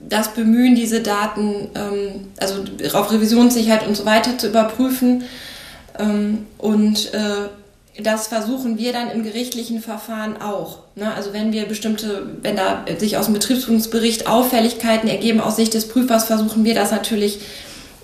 das 0.00 0.28
Bemühen, 0.28 0.74
diese 0.74 1.00
Daten, 1.00 1.68
ähm, 1.74 2.28
also 2.40 2.64
auf 2.94 3.12
Revisionssicherheit 3.12 3.86
und 3.86 3.96
so 3.96 4.04
weiter 4.06 4.38
zu 4.38 4.48
überprüfen. 4.48 5.24
Ähm, 5.98 6.46
und 6.58 7.12
äh, 7.12 7.48
das 8.02 8.28
versuchen 8.28 8.78
wir 8.78 8.94
dann 8.94 9.10
im 9.10 9.22
gerichtlichen 9.22 9.82
Verfahren 9.82 10.40
auch. 10.40 10.78
Ne? 10.96 11.12
Also 11.14 11.34
wenn 11.34 11.52
wir 11.52 11.66
bestimmte, 11.66 12.26
wenn 12.40 12.56
da 12.56 12.86
sich 12.98 13.18
aus 13.18 13.26
dem 13.26 13.34
Betriebsprüfungsbericht 13.34 14.26
Auffälligkeiten 14.26 15.08
ergeben 15.08 15.40
aus 15.40 15.56
Sicht 15.56 15.74
des 15.74 15.88
Prüfers, 15.88 16.24
versuchen 16.24 16.64
wir 16.64 16.74
das 16.74 16.90
natürlich 16.90 17.40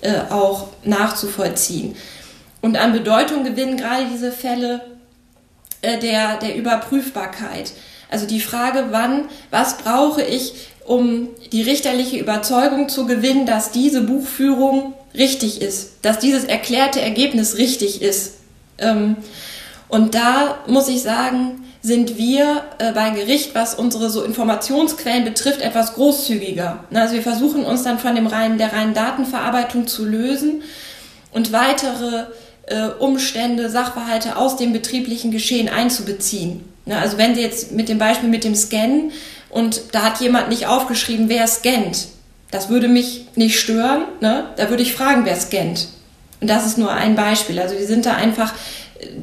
äh, 0.01 0.31
auch 0.31 0.69
nachzuvollziehen. 0.85 1.97
Und 2.61 2.77
an 2.77 2.93
Bedeutung 2.93 3.45
gewinnen 3.45 3.77
gerade 3.77 4.07
diese 4.13 4.33
Fälle 4.33 4.81
äh, 5.83 5.99
der, 5.99 6.39
der 6.39 6.57
Überprüfbarkeit. 6.57 7.73
Also 8.11 8.27
die 8.27 8.41
Frage, 8.41 8.87
wann, 8.91 9.27
was 9.51 9.79
brauche 9.79 10.23
ich, 10.23 10.69
um 10.87 11.29
die 11.53 11.63
richterliche 11.63 12.19
Überzeugung 12.19 12.89
zu 12.89 13.07
gewinnen, 13.07 13.47
dass 13.47 13.71
diese 13.71 14.01
Buchführung 14.01 14.95
richtig 15.15 15.61
ist, 15.61 15.93
dass 16.03 16.19
dieses 16.19 16.45
erklärte 16.45 17.01
Ergebnis 17.01 17.59
richtig 17.59 18.03
ist. 18.03 18.35
Ähm, 18.79 19.17
und 19.89 20.15
da 20.15 20.59
muss 20.67 20.89
ich 20.89 21.03
sagen, 21.03 21.65
sind 21.81 22.19
wir 22.19 22.65
äh, 22.79 22.93
bei 22.93 23.11
Gericht, 23.11 23.55
was 23.55 23.75
unsere 23.75 24.11
so 24.11 24.25
Informationsquellen 24.25 25.25
betrifft, 25.25 25.61
etwas 25.61 25.95
großzügiger. 25.95 26.85
Also 26.93 27.15
wir 27.15 27.23
versuchen 27.23 27.65
uns 27.65 27.85
dann 27.85 27.99
von 27.99 28.15
dem 28.15 28.27
reinen, 28.27 28.59
der 28.59 28.73
reinen 28.73 28.95
Datenverarbeitung 28.95 29.87
zu 29.87 30.05
lösen 30.05 30.63
und 31.33 31.53
weitere 31.53 32.25
äh, 32.67 32.89
Umstände, 32.99 33.71
Sachverhalte 33.71 34.37
aus 34.37 34.57
dem 34.57 34.73
betrieblichen 34.73 35.31
Geschehen 35.31 35.69
einzubeziehen. 35.69 36.65
Also 36.87 37.19
wenn 37.19 37.35
Sie 37.35 37.43
jetzt 37.43 37.73
mit 37.73 37.89
dem 37.89 37.99
Beispiel 37.99 38.29
mit 38.29 38.45
dem 38.45 38.55
Scannen 38.55 39.13
und 39.51 39.83
da 39.93 40.03
hat 40.03 40.21
jemand 40.21 40.49
nicht 40.49 40.67
aufgeschrieben, 40.67 41.29
wer 41.29 41.47
scannt, 41.47 42.09
das 42.51 42.71
würde 42.71 42.89
mich 42.89 43.27
nicht 43.35 43.61
stören. 43.61 44.05
Ne? 44.21 44.47
Da 44.57 44.71
würde 44.71 44.83
ich 44.83 44.95
fragen, 44.95 45.25
wer 45.25 45.37
scannt. 45.37 45.89
Und 46.41 46.49
das 46.49 46.67
ist 46.67 46.79
nur 46.79 46.93
ein 46.93 47.15
Beispiel. 47.15 47.59
Also 47.59 47.77
wir 47.79 47.87
sind 47.87 48.07
da 48.07 48.15
einfach 48.15 48.55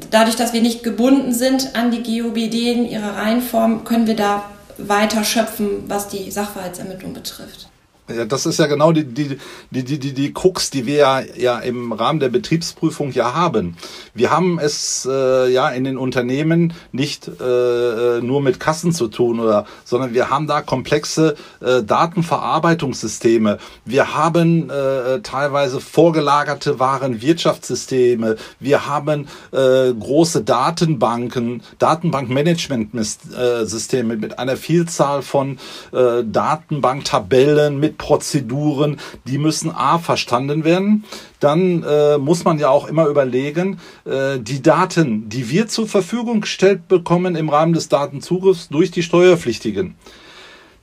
dadurch, 0.09 0.35
dass 0.35 0.53
wir 0.53 0.61
nicht 0.61 0.83
gebunden 0.83 1.33
sind 1.33 1.75
an 1.75 1.91
die 1.91 2.03
GOBD 2.03 2.71
in 2.71 2.85
ihrer 2.85 3.17
Reihenform, 3.17 3.83
können 3.83 4.07
wir 4.07 4.15
da 4.15 4.49
weiter 4.77 5.23
schöpfen, 5.23 5.83
was 5.88 6.07
die 6.09 6.31
Sachverhaltsermittlung 6.31 7.13
betrifft. 7.13 7.69
Ja, 8.07 8.25
das 8.25 8.45
ist 8.45 8.59
ja 8.59 8.67
genau 8.67 8.91
die, 8.91 9.03
die, 9.03 9.39
die, 9.71 9.83
die, 9.83 9.97
die, 9.97 10.13
die 10.13 10.31
Krux, 10.31 10.69
die 10.69 10.85
wir 10.85 10.95
ja, 10.95 11.21
ja 11.21 11.57
im 11.57 11.91
Rahmen 11.91 12.19
der 12.19 12.29
Betriebsprüfung 12.29 13.11
ja 13.11 13.33
haben. 13.33 13.77
Wir 14.13 14.29
haben 14.29 14.59
es 14.59 15.07
äh, 15.09 15.51
ja 15.51 15.69
in 15.69 15.85
den 15.85 15.97
Unternehmen 15.97 16.73
nicht 16.91 17.27
äh, 17.27 18.21
nur 18.21 18.43
mit 18.43 18.59
Kassen 18.59 18.91
zu 18.91 19.07
tun, 19.07 19.39
oder, 19.39 19.65
sondern 19.85 20.13
wir 20.13 20.29
haben 20.29 20.45
da 20.45 20.61
komplexe 20.61 21.35
äh, 21.61 21.81
Datenverarbeitungssysteme. 21.81 23.57
Wir 23.85 24.13
haben 24.13 24.69
äh, 24.69 25.21
teilweise 25.21 25.81
vorgelagerte 25.81 26.79
Warenwirtschaftssysteme. 26.79 28.35
Wir 28.59 28.85
haben 28.85 29.27
äh, 29.51 29.91
große 29.91 30.43
Datenbanken, 30.43 31.63
Datenbankmanagementsysteme 31.79 34.15
mit 34.15 34.37
einer 34.37 34.57
Vielzahl 34.57 35.23
von 35.23 35.57
äh, 35.91 36.23
Datenbanktabellen, 36.23 37.79
mit 37.79 37.94
Prozeduren, 37.97 38.97
die 39.25 39.38
müssen 39.38 39.71
A 39.71 39.99
verstanden 39.99 40.63
werden. 40.63 41.03
Dann 41.39 41.84
äh, 41.84 42.17
muss 42.17 42.43
man 42.43 42.60
ja 42.60 42.69
auch 42.69 42.88
immer 42.88 43.08
überlegen, 43.08 43.79
äh, 44.05 44.39
die 44.39 44.62
Daten, 44.62 45.29
die 45.29 45.49
wir 45.49 45.67
zur 45.67 45.88
Verfügung 45.88 46.41
gestellt 46.41 46.88
bekommen 46.88 47.36
im 47.36 47.49
Rahmen 47.49 47.73
des 47.73 47.89
Datenzugriffs 47.89 48.69
durch 48.69 48.91
die 48.91 49.03
Steuerpflichtigen. 49.03 49.95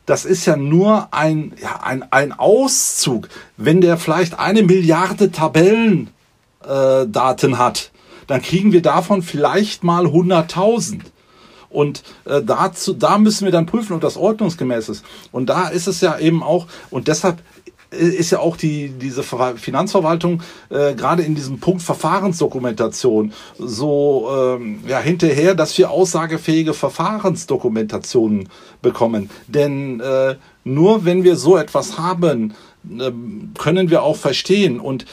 Das 0.06 0.24
ist 0.24 0.46
ja 0.46 0.56
nur 0.56 1.08
ein, 1.12 1.52
ja, 1.62 1.80
ein, 1.82 2.04
ein 2.10 2.32
Auszug. 2.32 3.28
Wenn 3.56 3.80
der 3.80 3.96
vielleicht 3.96 4.38
eine 4.38 4.62
Milliarde 4.62 5.30
Tabellendaten 5.30 6.12
äh, 7.52 7.56
hat, 7.56 7.92
dann 8.26 8.42
kriegen 8.42 8.72
wir 8.72 8.82
davon 8.82 9.22
vielleicht 9.22 9.84
mal 9.84 10.06
100.000. 10.06 11.02
Und 11.72 12.02
äh, 12.24 12.42
dazu, 12.42 12.92
da 12.92 13.18
müssen 13.18 13.44
wir 13.44 13.52
dann 13.52 13.66
prüfen, 13.66 13.94
ob 13.94 14.00
das 14.00 14.16
ordnungsgemäß 14.16 14.88
ist. 14.88 15.04
Und 15.32 15.46
da 15.46 15.68
ist 15.68 15.86
es 15.86 16.00
ja 16.00 16.18
eben 16.18 16.42
auch, 16.42 16.66
und 16.90 17.08
deshalb 17.08 17.42
ist 17.92 18.30
ja 18.30 18.38
auch 18.38 18.56
die, 18.56 18.88
diese 18.88 19.22
Finanzverwaltung 19.22 20.42
äh, 20.70 20.94
gerade 20.94 21.22
in 21.22 21.34
diesem 21.34 21.60
Punkt 21.60 21.82
Verfahrensdokumentation 21.82 23.32
so 23.58 24.28
ähm, 24.34 24.80
ja, 24.86 24.98
hinterher, 24.98 25.54
dass 25.54 25.76
wir 25.76 25.90
aussagefähige 25.90 26.72
Verfahrensdokumentationen 26.74 28.48
bekommen. 28.80 29.30
Denn 29.46 30.00
äh, 30.00 30.36
nur 30.64 31.04
wenn 31.04 31.22
wir 31.22 31.36
so 31.36 31.56
etwas 31.56 31.98
haben, 31.98 32.54
äh, 32.98 33.12
können 33.58 33.90
wir 33.90 34.02
auch 34.02 34.16
verstehen. 34.16 34.80
Und 34.80 35.02
äh, 35.02 35.06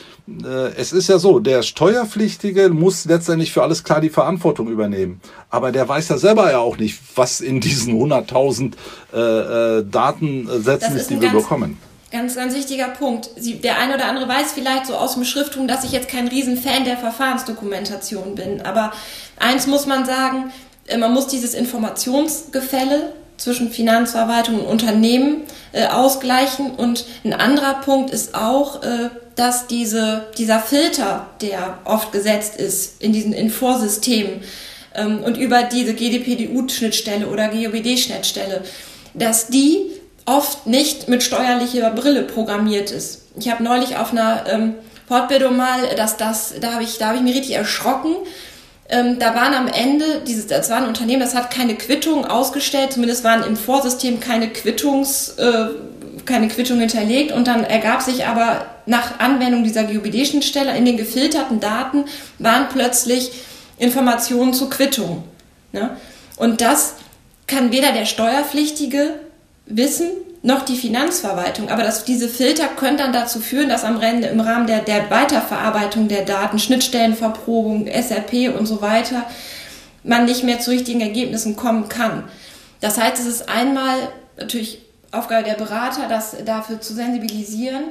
es 0.75 0.91
ist 0.91 1.09
ja 1.09 1.19
so, 1.19 1.39
der 1.39 1.63
Steuerpflichtige 1.63 2.69
muss 2.69 3.05
letztendlich 3.05 3.51
für 3.51 3.63
alles 3.63 3.83
klar 3.83 4.01
die 4.01 4.09
Verantwortung 4.09 4.67
übernehmen. 4.67 5.21
Aber 5.49 5.71
der 5.71 5.87
weiß 5.87 6.09
ja 6.09 6.17
selber 6.17 6.51
ja 6.51 6.59
auch 6.59 6.77
nicht, 6.77 6.99
was 7.15 7.41
in 7.41 7.59
diesen 7.59 7.95
100.000 7.95 8.73
äh, 9.13 9.79
äh, 9.79 9.85
Datensätzen 9.89 10.95
ist, 10.95 11.09
die 11.09 11.21
wir 11.21 11.31
bekommen. 11.31 11.77
Ganz, 12.11 12.35
ganz 12.35 12.55
wichtiger 12.55 12.87
Punkt. 12.87 13.29
Sie, 13.37 13.55
der 13.55 13.77
eine 13.77 13.93
oder 13.93 14.05
andere 14.05 14.27
weiß 14.27 14.53
vielleicht 14.53 14.87
so 14.87 14.95
aus 14.95 15.13
dem 15.13 15.25
Schrifttum, 15.25 15.67
dass 15.67 15.83
ich 15.83 15.91
jetzt 15.91 16.09
kein 16.09 16.27
Riesenfan 16.27 16.83
der 16.83 16.97
Verfahrensdokumentation 16.97 18.33
bin. 18.33 18.61
Aber 18.61 18.91
eins 19.37 19.67
muss 19.67 19.85
man 19.85 20.05
sagen, 20.05 20.51
äh, 20.87 20.97
man 20.97 21.13
muss 21.13 21.27
dieses 21.27 21.53
Informationsgefälle 21.53 23.13
zwischen 23.37 23.71
Finanzverwaltung 23.71 24.59
und 24.59 24.65
Unternehmen 24.65 25.43
äh, 25.71 25.85
ausgleichen. 25.85 26.71
Und 26.71 27.05
ein 27.23 27.33
anderer 27.33 27.75
Punkt 27.75 28.09
ist 28.09 28.33
auch, 28.33 28.81
äh, 28.81 29.09
dass 29.39 29.67
diese, 29.67 30.25
dieser 30.37 30.59
Filter, 30.59 31.27
der 31.41 31.77
oft 31.85 32.11
gesetzt 32.11 32.57
ist 32.57 33.01
in 33.01 33.13
diesen 33.13 33.31
Infosystemen 33.31 34.41
ähm, 34.93 35.23
und 35.23 35.37
über 35.37 35.63
diese 35.63 35.93
GDPDU-Schnittstelle 35.93 37.25
oder 37.25 37.47
GOBD-Schnittstelle, 37.47 38.63
dass 39.13 39.47
die 39.47 39.91
oft 40.25 40.67
nicht 40.67 41.07
mit 41.07 41.23
steuerlicher 41.23 41.89
Brille 41.91 42.23
programmiert 42.23 42.91
ist. 42.91 43.27
Ich 43.39 43.49
habe 43.49 43.63
neulich 43.63 43.95
auf 43.95 44.11
einer 44.11 44.43
ähm, 44.49 44.73
Fortbildung 45.07 45.55
mal, 45.55 45.95
dass 45.95 46.17
das, 46.17 46.55
da 46.59 46.73
habe 46.73 46.83
ich, 46.83 46.97
da 46.97 47.15
ich 47.15 47.21
mich 47.21 47.33
richtig 47.33 47.55
erschrocken. 47.55 48.15
Ähm, 48.89 49.19
da 49.19 49.35
waren 49.35 49.53
am 49.53 49.67
Ende, 49.67 50.21
dieses, 50.27 50.47
das 50.47 50.69
war 50.69 50.77
ein 50.77 50.87
Unternehmen, 50.87 51.21
das 51.21 51.33
hat 51.33 51.49
keine 51.49 51.75
Quittung 51.75 52.25
ausgestellt, 52.25 52.91
zumindest 52.91 53.23
waren 53.23 53.43
im 53.43 53.55
Vorsystem 53.55 54.19
keine 54.19 54.49
Quittungs, 54.49 55.29
äh, 55.37 55.67
keine 56.25 56.49
Quittung 56.49 56.79
hinterlegt 56.81 57.31
und 57.31 57.47
dann 57.47 57.63
ergab 57.63 58.01
sich 58.01 58.25
aber 58.25 58.65
nach 58.89 59.19
Anwendung 59.19 59.63
dieser 59.63 59.83
GUBD-Schnittstelle 59.83 60.75
in 60.75 60.83
den 60.83 60.97
gefilterten 60.97 61.59
Daten 61.59 62.05
waren 62.39 62.67
plötzlich 62.69 63.31
Informationen 63.77 64.53
zur 64.53 64.69
Quittung. 64.69 65.23
Ne? 65.71 65.95
Und 66.37 66.61
das 66.61 66.95
kann 67.47 67.71
weder 67.71 67.91
der 67.91 68.05
Steuerpflichtige 68.05 69.19
wissen, 69.67 70.07
noch 70.41 70.63
die 70.63 70.77
Finanzverwaltung. 70.77 71.69
Aber 71.69 71.83
das, 71.83 72.05
diese 72.05 72.27
Filter 72.29 72.67
können 72.67 72.97
dann 72.97 73.13
dazu 73.13 73.39
führen, 73.39 73.69
dass 73.69 73.83
am 73.83 74.01
Ende 74.01 74.27
im 74.27 74.39
Rahmen 74.39 74.67
der, 74.67 74.79
der 74.79 75.09
Weiterverarbeitung 75.09 76.07
der 76.07 76.25
Daten, 76.25 76.57
Schnittstellenverprobung, 76.57 77.87
SRP 77.87 78.49
und 78.57 78.65
so 78.65 78.81
weiter, 78.81 79.25
man 80.03 80.25
nicht 80.25 80.43
mehr 80.43 80.59
zu 80.59 80.71
richtigen 80.71 81.01
Ergebnissen 81.01 81.55
kommen 81.55 81.89
kann. 81.89 82.23
Das 82.79 82.97
heißt, 82.97 83.19
es 83.19 83.25
ist 83.25 83.49
einmal 83.49 83.97
natürlich 84.37 84.79
Aufgabe 85.11 85.43
der 85.43 85.55
Berater, 85.55 86.07
das 86.07 86.35
dafür 86.45 86.79
zu 86.81 86.93
sensibilisieren. 86.93 87.83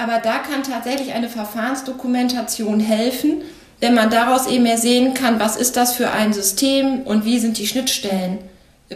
Aber 0.00 0.18
da 0.18 0.38
kann 0.38 0.62
tatsächlich 0.62 1.12
eine 1.12 1.28
Verfahrensdokumentation 1.28 2.80
helfen, 2.80 3.42
wenn 3.80 3.94
man 3.94 4.10
daraus 4.10 4.46
eben 4.46 4.64
mehr 4.64 4.78
sehen 4.78 5.14
kann, 5.14 5.40
was 5.40 5.56
ist 5.56 5.76
das 5.76 5.94
für 5.94 6.10
ein 6.10 6.32
System 6.32 7.02
und 7.02 7.24
wie 7.24 7.38
sind 7.38 7.58
die 7.58 7.66
Schnittstellen 7.66 8.38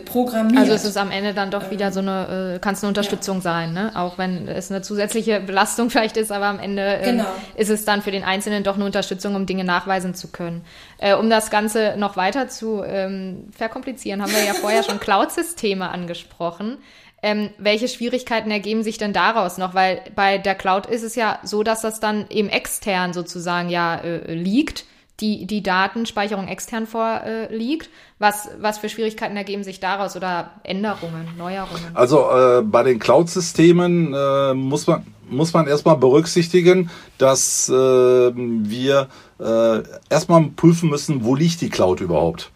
programmiert. 0.05 0.59
Also 0.59 0.73
es 0.73 0.85
ist 0.85 0.97
am 0.97 1.11
Ende 1.11 1.35
dann 1.35 1.51
doch 1.51 1.71
wieder 1.71 1.93
so 1.93 2.01
eine, 2.01 2.57
äh, 2.57 2.59
kann 2.59 2.75
es 2.75 2.83
eine 2.83 2.89
Unterstützung 2.89 3.37
ja. 3.37 3.43
sein, 3.43 3.73
ne? 3.73 3.93
Auch 3.95 4.19
wenn 4.19 4.49
es 4.49 4.71
eine 4.71 4.83
zusätzliche 4.83 5.41
Belastung 5.41 5.89
vielleicht 5.91 6.17
ist, 6.17 6.33
aber 6.33 6.47
am 6.47 6.59
Ende 6.59 6.83
ähm, 6.83 7.19
genau. 7.19 7.29
ist 7.57 7.71
es 7.71 7.85
dann 7.85 8.03
für 8.03 8.11
den 8.11 8.25
Einzelnen 8.25 8.65
doch 8.65 8.75
eine 8.75 8.85
Unterstützung, 8.85 9.37
um 9.37 9.47
Dinge 9.47 9.65
nachweisen 9.65 10.15
zu 10.15 10.29
können. 10.29 10.65
Äh, 10.99 11.15
um 11.15 11.31
das 11.31 11.51
Ganze 11.51 11.95
noch 11.97 12.17
weiter 12.17 12.49
zu 12.49 12.83
ähm, 12.85 13.45
verkomplizieren, 13.57 14.21
haben 14.21 14.33
wir 14.33 14.45
ja 14.45 14.55
vorher 14.55 14.83
schon 14.83 14.99
Cloud-Systeme 15.01 15.89
angesprochen. 15.89 16.79
Ähm, 17.25 17.49
welche 17.57 17.89
Schwierigkeiten 17.89 18.51
ergeben 18.51 18.83
sich 18.83 18.99
denn 18.99 19.15
daraus 19.15 19.57
noch? 19.57 19.73
Weil 19.75 20.03
bei 20.15 20.37
der 20.37 20.55
Cloud 20.55 20.85
ist 20.85 21.03
es 21.03 21.15
ja 21.15 21.39
so, 21.43 21.63
dass 21.63 21.81
das 21.81 21.99
dann 21.99 22.27
eben 22.29 22.51
extern 22.51 23.15
sozusagen 23.15 23.71
ja 23.71 23.97
äh, 23.97 24.35
liegt 24.35 24.85
die, 25.21 25.47
die 25.47 25.63
Datenspeicherung 25.63 26.49
extern 26.49 26.87
vorliegt. 26.87 27.89
was, 28.19 28.51
was 28.61 28.79
für 28.79 28.91
Schwierigkeiten 28.91 29.39
ergeben 29.39 29.65
sich 29.65 29.81
daraus 29.81 30.17
oder 30.17 30.51
Änderungen, 30.65 31.27
Neuerungen? 31.39 31.95
Also 31.95 32.29
äh, 32.31 32.63
bei 32.63 32.83
den 32.83 32.99
Cloud-Systemen 32.99 34.13
äh, 34.13 34.55
muss 34.55 34.87
man 34.87 35.07
muss 35.31 35.55
man 35.55 35.67
erstmal 35.67 35.97
berücksichtigen, 35.97 36.91
dass 37.17 37.71
äh, 37.71 37.73
wir 37.73 39.09
äh, 39.41 39.83
erstmal 40.11 40.43
prüfen 40.55 40.91
müssen, 40.91 41.25
wo 41.25 41.35
liegt 41.35 41.63
die 41.63 41.71
Cloud 41.71 42.03
überhaupt. 42.03 42.51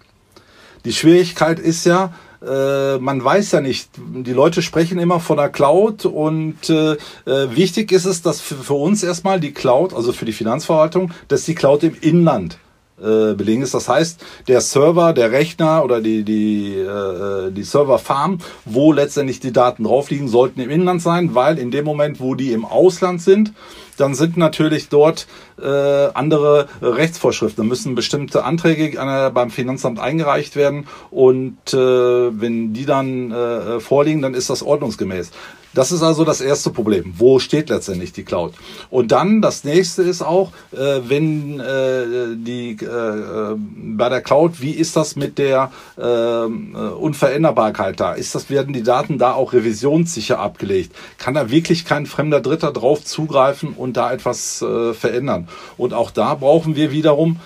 Die 0.85 0.93
Schwierigkeit 0.93 1.59
ist 1.59 1.87
ja, 1.87 2.13
äh, 2.47 2.99
man 2.99 3.23
weiß 3.23 3.53
ja 3.53 3.61
nicht, 3.61 3.91
die 3.97 4.33
Leute 4.33 4.63
sprechen 4.63 4.99
immer 4.99 5.21
von 5.21 5.37
der 5.37 5.49
Cloud 5.49 6.07
und 6.07 6.71
äh, 6.71 6.93
äh, 6.93 7.57
wichtig 7.57 7.93
ist 7.93 8.05
es, 8.05 8.23
dass 8.23 8.41
für, 8.41 8.57
für 8.57 8.75
uns 8.75 9.03
erstmal 9.03 9.41
die 9.41 9.53
Cloud, 9.53 9.95
also 9.95 10.13
für 10.13 10.25
die 10.25 10.33
Finanzverwaltung, 10.33 11.13
dass 11.29 11.45
die 11.45 11.55
Cloud 11.55 11.83
im 11.83 11.97
Inland 12.01 12.59
äh, 13.01 13.35
belegen 13.35 13.63
ist. 13.63 13.75
Das 13.75 13.89
heißt, 13.89 14.25
der 14.49 14.61
Server, 14.61 15.13
der 15.13 15.33
Rechner 15.33 15.85
oder 15.85 16.01
die, 16.01 16.25
die, 16.25 16.75
äh, 16.75 17.51
die 17.51 17.63
Serverfarm, 17.63 18.39
wo 18.65 18.93
letztendlich 18.93 19.41
die 19.41 19.53
Daten 19.53 19.85
drauf 19.85 20.11
liegen, 20.11 20.29
sollten 20.29 20.61
im 20.61 20.71
Inland 20.71 21.03
sein, 21.03 21.35
weil 21.35 21.59
in 21.59 21.71
dem 21.71 21.85
Moment, 21.85 22.21
wo 22.21 22.35
die 22.35 22.53
im 22.53 22.65
Ausland 22.65 23.23
sind, 23.23 23.53
dann 23.97 24.15
sind 24.15 24.37
natürlich 24.37 24.89
dort 24.89 25.27
äh, 25.61 25.67
andere 25.67 26.69
Rechtsvorschriften. 26.81 27.65
Da 27.65 27.69
müssen 27.69 27.95
bestimmte 27.95 28.45
Anträge 28.45 28.97
äh, 28.97 29.31
beim 29.31 29.51
Finanzamt 29.51 29.99
eingereicht 29.99 30.57
werden 30.57 30.87
und 31.11 31.59
äh, 31.75 31.77
wenn 31.77 32.73
die 32.73 32.87
dann 32.87 33.33
äh, 33.33 33.81
vorliegen, 33.81 34.23
dann 34.23 34.35
ist 34.35 34.51
das 34.51 34.63
ordnungsgemäß. 34.63 35.31
Das 35.79 35.93
ist 35.93 36.03
also 36.03 36.25
das 36.25 36.41
erste 36.41 36.71
Problem. 36.71 37.15
Wo 37.19 37.39
steht 37.39 37.69
letztendlich 37.69 38.13
die 38.13 38.25
Cloud? 38.25 38.53
Und 38.91 39.13
dann 39.13 39.41
das 39.41 39.63
nächste 39.63 40.03
ist 40.03 40.23
auch, 40.23 40.51
äh, 40.73 41.03
wenn 41.07 41.61
äh, 41.61 42.35
die 42.35 42.73
äh, 42.73 43.55
bei 43.57 44.09
der 44.09 44.21
Cloud, 44.21 44.61
wie 44.61 44.73
ist 44.73 44.97
das 44.97 45.15
mit 45.15 45.39
der 45.39 45.71
äh, 45.97 46.03
Unveränderbarkeit 46.03 48.01
da? 48.01 48.15
Ist 48.15 48.35
das 48.35 48.51
werden 48.51 48.73
die 48.73 48.83
Daten 48.83 49.19
da 49.19 49.35
auch 49.35 49.53
revisionssicher 49.53 50.41
abgelegt? 50.41 50.97
Kann 51.17 51.35
da 51.35 51.49
wirklich 51.49 51.85
kein 51.85 52.07
fremder 52.07 52.41
Dritter 52.41 52.73
drauf 52.73 53.05
zugreifen 53.05 53.75
und 53.75 53.97
da 53.97 54.13
etwas 54.13 54.61
äh, 54.61 54.95
verändern? 54.95 55.47
Und 55.77 55.95
auch 55.95 56.11
da 56.11 56.35
brauchen 56.35 56.75
wir 56.75 56.91
wiederum 56.91 57.39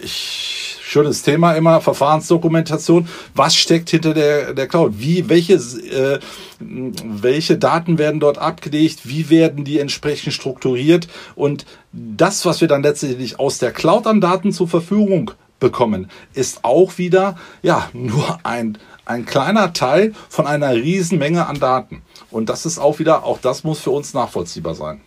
ich 0.00 0.73
schönes 0.94 1.22
Thema 1.22 1.54
immer, 1.54 1.80
Verfahrensdokumentation. 1.80 3.08
Was 3.34 3.56
steckt 3.56 3.90
hinter 3.90 4.14
der, 4.14 4.54
der 4.54 4.68
Cloud? 4.68 4.92
Wie, 4.96 5.28
welche, 5.28 5.54
äh, 5.54 6.20
welche 6.60 7.58
Daten 7.58 7.98
werden 7.98 8.20
dort 8.20 8.38
abgelegt? 8.38 9.00
Wie 9.02 9.28
werden 9.28 9.64
die 9.64 9.80
entsprechend 9.80 10.34
strukturiert? 10.34 11.08
Und 11.34 11.66
das, 11.92 12.46
was 12.46 12.60
wir 12.60 12.68
dann 12.68 12.84
letztendlich 12.84 13.40
aus 13.40 13.58
der 13.58 13.72
Cloud 13.72 14.06
an 14.06 14.20
Daten 14.20 14.52
zur 14.52 14.68
Verfügung 14.68 15.32
bekommen, 15.58 16.08
ist 16.32 16.60
auch 16.62 16.96
wieder, 16.96 17.36
ja, 17.62 17.88
nur 17.92 18.38
ein, 18.44 18.78
ein 19.04 19.26
kleiner 19.26 19.72
Teil 19.72 20.14
von 20.28 20.46
einer 20.46 20.74
riesen 20.74 21.18
Menge 21.18 21.48
an 21.48 21.58
Daten. 21.58 22.02
Und 22.30 22.48
das 22.48 22.66
ist 22.66 22.78
auch 22.78 23.00
wieder, 23.00 23.24
auch 23.24 23.40
das 23.40 23.64
muss 23.64 23.80
für 23.80 23.90
uns 23.90 24.14
nachvollziehbar 24.14 24.76
sein. 24.76 25.00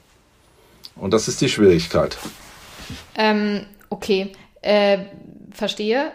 Und 0.97 1.11
das 1.13 1.29
ist 1.29 1.39
die 1.39 1.47
Schwierigkeit. 1.47 2.17
Ähm, 3.15 3.61
okay. 3.89 4.33
Äh, 4.61 5.05
verstehe, 5.57 6.11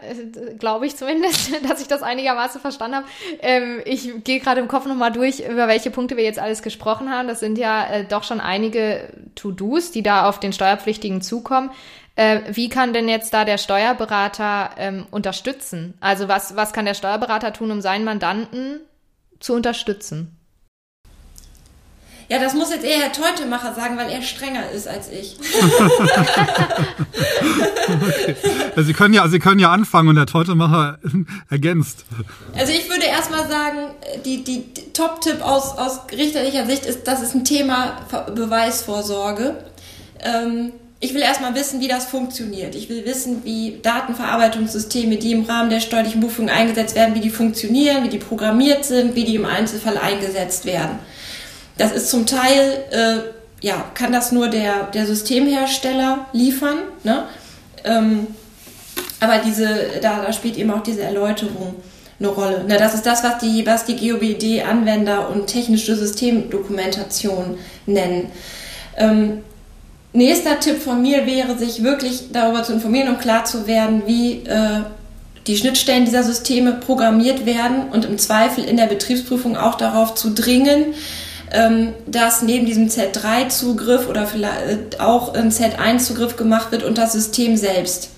glaube 0.58 0.86
ich 0.86 0.96
zumindest, 0.96 1.50
dass 1.68 1.80
ich 1.80 1.88
das 1.88 2.02
einigermaßen 2.02 2.60
verstanden 2.60 2.96
habe. 2.98 3.06
Ähm, 3.40 3.82
ich 3.84 4.24
gehe 4.24 4.40
gerade 4.40 4.60
im 4.60 4.68
Kopf 4.68 4.86
nochmal 4.86 5.12
durch, 5.12 5.40
über 5.40 5.68
welche 5.68 5.90
Punkte 5.90 6.16
wir 6.16 6.24
jetzt 6.24 6.38
alles 6.38 6.62
gesprochen 6.62 7.10
haben. 7.10 7.28
Das 7.28 7.40
sind 7.40 7.58
ja 7.58 7.84
äh, 7.84 8.04
doch 8.04 8.24
schon 8.24 8.40
einige 8.40 9.08
To-Dos, 9.34 9.90
die 9.90 10.02
da 10.02 10.28
auf 10.28 10.40
den 10.40 10.52
Steuerpflichtigen 10.52 11.20
zukommen. 11.20 11.70
Äh, 12.14 12.40
wie 12.50 12.68
kann 12.68 12.92
denn 12.92 13.08
jetzt 13.08 13.32
da 13.32 13.44
der 13.44 13.58
Steuerberater 13.58 14.70
ähm, 14.76 15.06
unterstützen? 15.10 15.94
Also 16.00 16.28
was, 16.28 16.56
was 16.56 16.72
kann 16.72 16.84
der 16.84 16.94
Steuerberater 16.94 17.52
tun, 17.52 17.70
um 17.70 17.80
seinen 17.80 18.04
Mandanten 18.04 18.80
zu 19.40 19.54
unterstützen? 19.54 20.38
Ja, 22.32 22.38
das 22.38 22.54
muss 22.54 22.70
jetzt 22.70 22.82
eher 22.82 22.98
Herr 22.98 23.12
Teutemacher 23.12 23.74
sagen, 23.74 23.98
weil 23.98 24.08
er 24.10 24.22
strenger 24.22 24.70
ist 24.70 24.88
als 24.88 25.10
ich. 25.10 25.36
okay. 27.92 28.34
ja, 28.74 28.82
Sie, 28.82 28.94
können 28.94 29.12
ja, 29.12 29.28
Sie 29.28 29.38
können 29.38 29.60
ja 29.60 29.70
anfangen 29.70 30.08
und 30.08 30.16
Herr 30.16 30.24
Teutemacher 30.24 30.98
ergänzt. 31.50 32.06
Also 32.56 32.72
ich 32.72 32.88
würde 32.88 33.04
erstmal 33.04 33.46
sagen, 33.50 33.90
die, 34.24 34.44
die 34.44 34.64
Top-Tipp 34.94 35.42
aus, 35.42 35.76
aus 35.76 36.00
richterlicher 36.10 36.64
Sicht 36.64 36.86
ist, 36.86 37.06
das 37.06 37.22
ist 37.22 37.34
ein 37.34 37.44
Thema 37.44 37.98
Beweisvorsorge. 38.34 39.62
Ähm, 40.20 40.72
ich 41.00 41.12
will 41.12 41.20
erstmal 41.20 41.54
wissen, 41.54 41.82
wie 41.82 41.88
das 41.88 42.06
funktioniert. 42.06 42.74
Ich 42.74 42.88
will 42.88 43.04
wissen, 43.04 43.44
wie 43.44 43.78
Datenverarbeitungssysteme, 43.82 45.18
die 45.18 45.32
im 45.32 45.44
Rahmen 45.44 45.68
der 45.68 45.80
steuerlichen 45.80 46.22
Buchführung 46.22 46.48
eingesetzt 46.48 46.94
werden, 46.94 47.14
wie 47.14 47.20
die 47.20 47.28
funktionieren, 47.28 48.04
wie 48.04 48.08
die 48.08 48.16
programmiert 48.16 48.86
sind, 48.86 49.14
wie 49.16 49.24
die 49.24 49.34
im 49.34 49.44
Einzelfall 49.44 49.98
eingesetzt 49.98 50.64
werden. 50.64 50.98
Das 51.78 51.92
ist 51.92 52.10
zum 52.10 52.26
Teil 52.26 52.84
ja, 53.62 53.84
kann 53.94 54.12
das 54.12 54.32
nur 54.32 54.48
der, 54.48 54.88
der 54.92 55.06
Systemhersteller 55.06 56.26
liefern. 56.32 56.78
Ne? 57.04 57.24
Ähm, 57.84 58.26
aber 59.20 59.38
diese, 59.38 59.68
da, 60.02 60.22
da 60.22 60.32
spielt 60.32 60.58
eben 60.58 60.70
auch 60.72 60.82
diese 60.82 61.02
Erläuterung 61.02 61.76
eine 62.18 62.28
Rolle. 62.28 62.64
Ne? 62.64 62.76
Das 62.76 62.92
ist 62.94 63.06
das, 63.06 63.22
was 63.22 63.38
die, 63.38 63.64
was 63.64 63.84
die 63.84 63.96
GOBD-Anwender 63.96 65.30
und 65.30 65.46
technische 65.46 65.94
Systemdokumentation 65.94 67.56
nennen. 67.86 68.32
Ähm, 68.96 69.44
nächster 70.12 70.58
Tipp 70.58 70.82
von 70.82 71.00
mir 71.00 71.24
wäre, 71.24 71.56
sich 71.56 71.84
wirklich 71.84 72.32
darüber 72.32 72.64
zu 72.64 72.72
informieren 72.72 73.08
und 73.08 73.20
klar 73.20 73.44
zu 73.44 73.68
werden, 73.68 74.02
wie 74.06 74.44
äh, 74.44 74.80
die 75.46 75.56
Schnittstellen 75.56 76.04
dieser 76.04 76.24
Systeme 76.24 76.72
programmiert 76.72 77.46
werden 77.46 77.90
und 77.92 78.04
im 78.04 78.18
Zweifel 78.18 78.64
in 78.64 78.76
der 78.76 78.86
Betriebsprüfung 78.86 79.56
auch 79.56 79.76
darauf 79.76 80.14
zu 80.14 80.30
dringen, 80.30 80.94
dass 82.06 82.40
neben 82.40 82.64
diesem 82.64 82.88
Z3-Zugriff 82.88 84.08
oder 84.08 84.26
vielleicht 84.26 85.00
auch 85.00 85.34
ein 85.34 85.50
Z1-Zugriff 85.50 86.36
gemacht 86.36 86.72
wird 86.72 86.82
und 86.82 86.96
das 86.96 87.12
System 87.12 87.58
selbst 87.58 88.08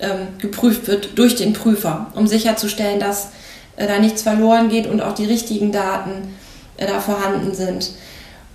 ähm, 0.00 0.28
geprüft 0.38 0.86
wird 0.86 1.18
durch 1.18 1.36
den 1.36 1.52
Prüfer, 1.52 2.06
um 2.14 2.26
sicherzustellen, 2.26 2.98
dass 2.98 3.28
äh, 3.76 3.86
da 3.86 3.98
nichts 3.98 4.22
verloren 4.22 4.68
geht 4.70 4.86
und 4.86 5.02
auch 5.02 5.12
die 5.12 5.26
richtigen 5.26 5.70
Daten 5.70 6.34
äh, 6.78 6.86
da 6.86 7.00
vorhanden 7.00 7.54
sind. 7.54 7.90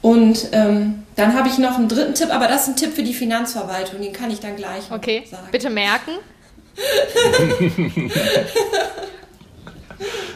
Und 0.02 0.48
ähm, 0.52 1.04
dann 1.16 1.36
habe 1.36 1.48
ich 1.48 1.60
noch 1.60 1.78
einen 1.78 1.88
dritten 1.88 2.16
Tipp, 2.16 2.34
aber 2.34 2.48
das 2.48 2.64
ist 2.64 2.70
ein 2.70 2.76
Tipp 2.76 2.94
für 2.94 3.04
die 3.04 3.14
Finanzverwaltung, 3.14 4.02
den 4.02 4.14
kann 4.14 4.32
ich 4.32 4.40
dann 4.40 4.56
gleich 4.56 4.90
okay. 4.90 5.24
sagen. 5.30 5.48
Bitte 5.52 5.70
merken. 5.70 6.12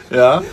ja. 0.11 0.43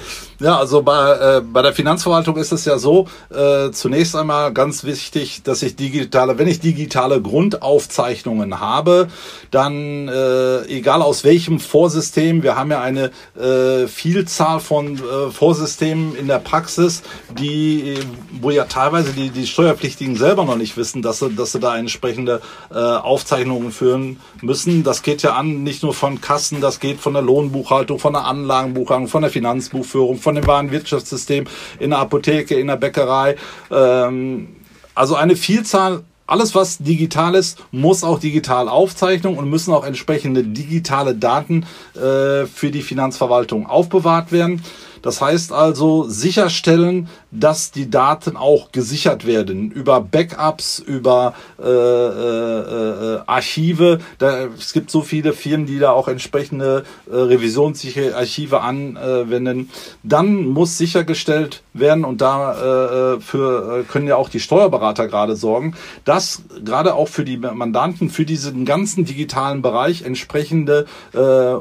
Ja, 0.40 0.58
also 0.58 0.82
bei, 0.82 1.12
äh, 1.12 1.40
bei 1.40 1.62
der 1.62 1.72
Finanzverwaltung 1.72 2.36
ist 2.36 2.50
es 2.50 2.64
ja 2.64 2.78
so, 2.78 3.06
äh, 3.30 3.70
zunächst 3.70 4.16
einmal 4.16 4.52
ganz 4.52 4.82
wichtig, 4.82 5.42
dass 5.44 5.62
ich 5.62 5.76
digitale, 5.76 6.38
wenn 6.38 6.48
ich 6.48 6.58
digitale 6.58 7.22
Grundaufzeichnungen 7.22 8.58
habe, 8.58 9.08
dann 9.52 10.08
äh, 10.08 10.64
egal 10.66 11.02
aus 11.02 11.22
welchem 11.22 11.60
Vorsystem, 11.60 12.42
wir 12.42 12.56
haben 12.56 12.72
ja 12.72 12.80
eine 12.80 13.12
äh, 13.38 13.86
Vielzahl 13.86 14.58
von 14.58 14.96
äh, 14.96 15.30
Vorsystemen 15.30 16.16
in 16.16 16.26
der 16.26 16.40
Praxis, 16.40 17.02
die, 17.38 17.94
wo 18.40 18.50
ja 18.50 18.64
teilweise 18.64 19.12
die, 19.12 19.30
die 19.30 19.46
Steuerpflichtigen 19.46 20.16
selber 20.16 20.44
noch 20.44 20.56
nicht 20.56 20.76
wissen, 20.76 21.00
dass 21.00 21.20
sie, 21.20 21.30
dass 21.30 21.52
sie 21.52 21.60
da 21.60 21.76
entsprechende 21.76 22.40
äh, 22.72 22.76
Aufzeichnungen 22.76 23.70
führen 23.70 24.18
müssen. 24.42 24.82
Das 24.82 25.02
geht 25.02 25.22
ja 25.22 25.34
an, 25.34 25.62
nicht 25.62 25.84
nur 25.84 25.94
von 25.94 26.20
Kassen, 26.20 26.60
das 26.60 26.80
geht 26.80 26.98
von 26.98 27.12
der 27.12 27.22
Lohnbuchhaltung, 27.22 28.00
von 28.00 28.14
der 28.14 28.24
Anlagenbuchhaltung, 28.24 29.06
von 29.06 29.22
der 29.22 29.30
Finanzbuchführung, 29.30 30.23
von 30.24 30.34
dem 30.34 30.46
Warenwirtschaftssystem 30.46 31.44
in 31.78 31.90
der 31.90 32.00
Apotheke, 32.00 32.56
in 32.56 32.66
der 32.66 32.76
Bäckerei. 32.76 33.36
Ähm, 33.70 34.56
also 34.96 35.14
eine 35.14 35.36
Vielzahl 35.36 36.02
alles, 36.26 36.54
was 36.54 36.78
digital 36.78 37.34
ist, 37.34 37.58
muss 37.70 38.02
auch 38.02 38.18
digital 38.18 38.70
aufzeichnen 38.70 39.36
und 39.36 39.50
müssen 39.50 39.74
auch 39.74 39.84
entsprechende 39.84 40.42
digitale 40.42 41.14
Daten 41.14 41.66
äh, 41.94 42.46
für 42.46 42.70
die 42.70 42.80
Finanzverwaltung 42.80 43.66
aufbewahrt 43.66 44.32
werden. 44.32 44.62
Das 45.04 45.20
heißt 45.20 45.52
also 45.52 46.08
sicherstellen, 46.08 47.10
dass 47.30 47.70
die 47.70 47.90
Daten 47.90 48.38
auch 48.38 48.72
gesichert 48.72 49.26
werden 49.26 49.70
über 49.70 50.00
Backups, 50.00 50.78
über 50.78 51.34
äh, 51.62 51.68
äh, 51.68 53.16
äh, 53.16 53.20
Archive. 53.26 53.98
Da, 54.16 54.46
es 54.58 54.72
gibt 54.72 54.90
so 54.90 55.02
viele 55.02 55.34
Firmen, 55.34 55.66
die 55.66 55.78
da 55.78 55.90
auch 55.90 56.08
entsprechende 56.08 56.84
äh, 57.10 57.14
revisionssichere 57.14 58.16
Archive 58.16 58.62
anwenden. 58.62 59.68
Dann 60.02 60.46
muss 60.46 60.78
sichergestellt 60.78 61.62
werden 61.74 62.06
und 62.06 62.22
dafür 62.22 63.76
äh, 63.76 63.80
äh, 63.80 63.84
können 63.84 64.06
ja 64.06 64.16
auch 64.16 64.30
die 64.30 64.40
Steuerberater 64.40 65.06
gerade 65.08 65.36
sorgen, 65.36 65.74
dass 66.06 66.44
gerade 66.64 66.94
auch 66.94 67.08
für 67.08 67.24
die 67.24 67.36
Mandanten 67.36 68.08
für 68.08 68.24
diesen 68.24 68.64
ganzen 68.64 69.04
digitalen 69.04 69.60
Bereich 69.60 70.02
entsprechende 70.02 70.86
äh, 71.12 71.18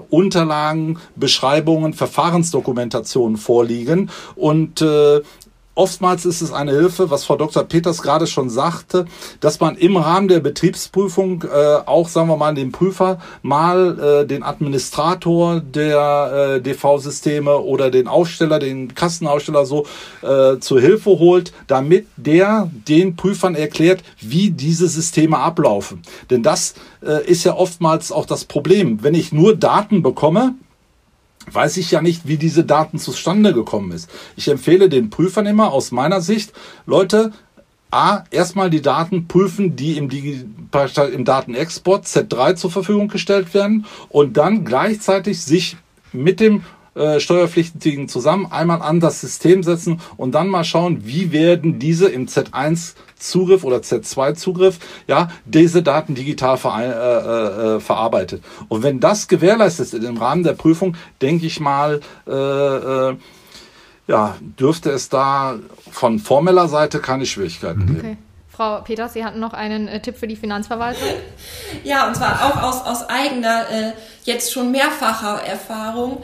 Unterlagen, 0.10 0.99
Beschreibungen, 1.17 1.93
Verfahrensdokumentationen 3.38 3.38
vorliegen 3.38 4.10
und 4.36 4.82
äh, 4.82 5.22
Oftmals 5.76 6.24
ist 6.26 6.41
es 6.41 6.52
eine 6.52 6.69
Hilfe, 6.69 7.10
was 7.10 7.26
Frau 7.26 7.36
Dr. 7.36 7.63
Peters 7.63 8.04
gerade 8.04 8.28
schon 8.28 8.52
sagte, 8.52 9.06
dass 9.39 9.60
man 9.60 9.76
im 9.76 9.98
Rahmen 9.98 10.28
der 10.28 10.39
Betriebsprüfung 10.39 11.46
äh, 11.46 11.78
auch, 11.88 12.10
sagen 12.10 12.28
wir 12.28 12.38
mal, 12.38 12.54
den 12.54 12.72
Prüfer 12.72 13.19
mal 13.41 14.22
äh, 14.22 14.28
den 14.28 14.43
Administrator 14.43 15.62
der 15.62 16.60
DV-Systeme 16.60 17.58
oder 17.58 17.89
den 17.89 18.08
Aufsteller, 18.08 18.60
den 18.60 18.93
Kassenaussteller 18.93 19.65
so 19.65 19.88
zur 20.60 20.80
Hilfe 20.80 21.10
holt, 21.10 21.54
damit 21.65 22.06
der 22.17 22.69
den 22.88 23.15
Prüfern 23.15 23.56
erklärt, 23.56 24.04
wie 24.22 24.52
diese 24.52 24.88
Systeme 24.88 25.39
ablaufen. 25.39 26.04
Denn 26.30 26.43
das 26.43 26.76
ist 27.26 27.43
ja 27.46 27.56
oftmals 27.56 28.12
auch 28.12 28.28
das 28.28 28.46
Problem. 28.46 29.02
Wenn 29.02 29.15
ich 29.15 29.34
nur 29.34 29.56
Daten 29.56 30.04
bekomme, 30.04 30.54
weiß 31.51 31.77
ich 31.77 31.91
ja 31.91 32.01
nicht, 32.01 32.27
wie 32.27 32.38
diese 32.38 32.63
Daten 32.63 32.99
zustande 32.99 33.53
gekommen 33.53 33.91
ist. 33.91 34.10
Ich 34.36 34.47
empfehle 34.47 34.89
den 34.89 35.10
Prüfern 35.10 35.45
immer 35.45 35.71
aus 35.71 35.91
meiner 35.91 36.21
Sicht, 36.21 36.53
Leute, 36.86 37.32
A, 37.91 38.23
erstmal 38.32 38.71
die 38.71 38.82
Daten 38.82 39.27
prüfen, 39.27 39.75
die 39.75 39.97
im, 39.97 40.10
im 40.10 41.25
Datenexport 41.25 42.06
Z3 42.06 42.56
zur 42.56 42.71
Verfügung 42.71 43.08
gestellt 43.08 43.53
werden 43.53 43.86
und 44.10 44.36
dann 44.38 44.65
gleichzeitig 44.65 45.41
sich 45.41 45.77
mit 46.12 46.39
dem 46.39 46.63
äh, 46.95 47.19
Steuerpflichtigen 47.19 48.08
zusammen 48.08 48.47
einmal 48.51 48.82
an 48.82 48.99
das 48.99 49.21
System 49.21 49.62
setzen 49.62 49.99
und 50.17 50.34
dann 50.34 50.47
mal 50.47 50.63
schauen, 50.63 51.06
wie 51.06 51.32
werden 51.32 51.77
diese 51.77 52.08
im 52.08 52.27
Z1 52.27 52.93
Zugriff 53.24 53.64
oder 53.64 53.78
Z2 53.78 54.36
Zugriff, 54.36 54.80
ja, 55.08 55.30
diese 55.46 55.84
Daten 55.84 56.16
digital 56.16 56.58
ver 56.58 56.74
äh, 56.80 57.76
äh, 57.76 57.80
verarbeitet. 57.80 58.44
Und 58.68 58.84
wenn 58.84 59.00
das 59.00 59.28
gewährleistet 59.28 59.94
ist 59.94 60.04
im 60.04 60.18
Rahmen 60.18 60.44
der 60.44 60.54
Prüfung, 60.54 60.96
denke 61.22 61.46
ich 61.46 61.60
mal, 61.60 62.02
äh, 62.28 62.32
äh, 62.32 63.16
ja, 64.08 64.36
dürfte 64.60 64.92
es 64.92 65.10
da 65.10 65.56
von 65.90 66.20
formeller 66.20 66.68
Seite 66.68 67.00
keine 67.00 67.26
Schwierigkeiten 67.26 67.86
geben. 67.88 68.00
Okay. 68.00 68.18
Frau 68.50 68.82
Peters, 68.82 69.14
Sie 69.14 69.26
hatten 69.26 69.40
noch 69.40 69.54
einen 69.54 69.88
äh, 69.88 70.00
Tipp 70.00 70.18
für 70.18 70.28
die 70.28 70.36
Finanzverwaltung? 70.36 71.08
Ja, 71.84 72.08
und 72.08 72.16
zwar 72.16 72.46
auch 72.46 72.62
aus, 72.62 72.86
aus 72.86 73.10
eigener, 73.10 73.70
äh, 73.72 73.94
jetzt 74.26 74.54
schon 74.54 74.72
mehrfacher 74.72 75.42
Erfahrung. 75.44 76.24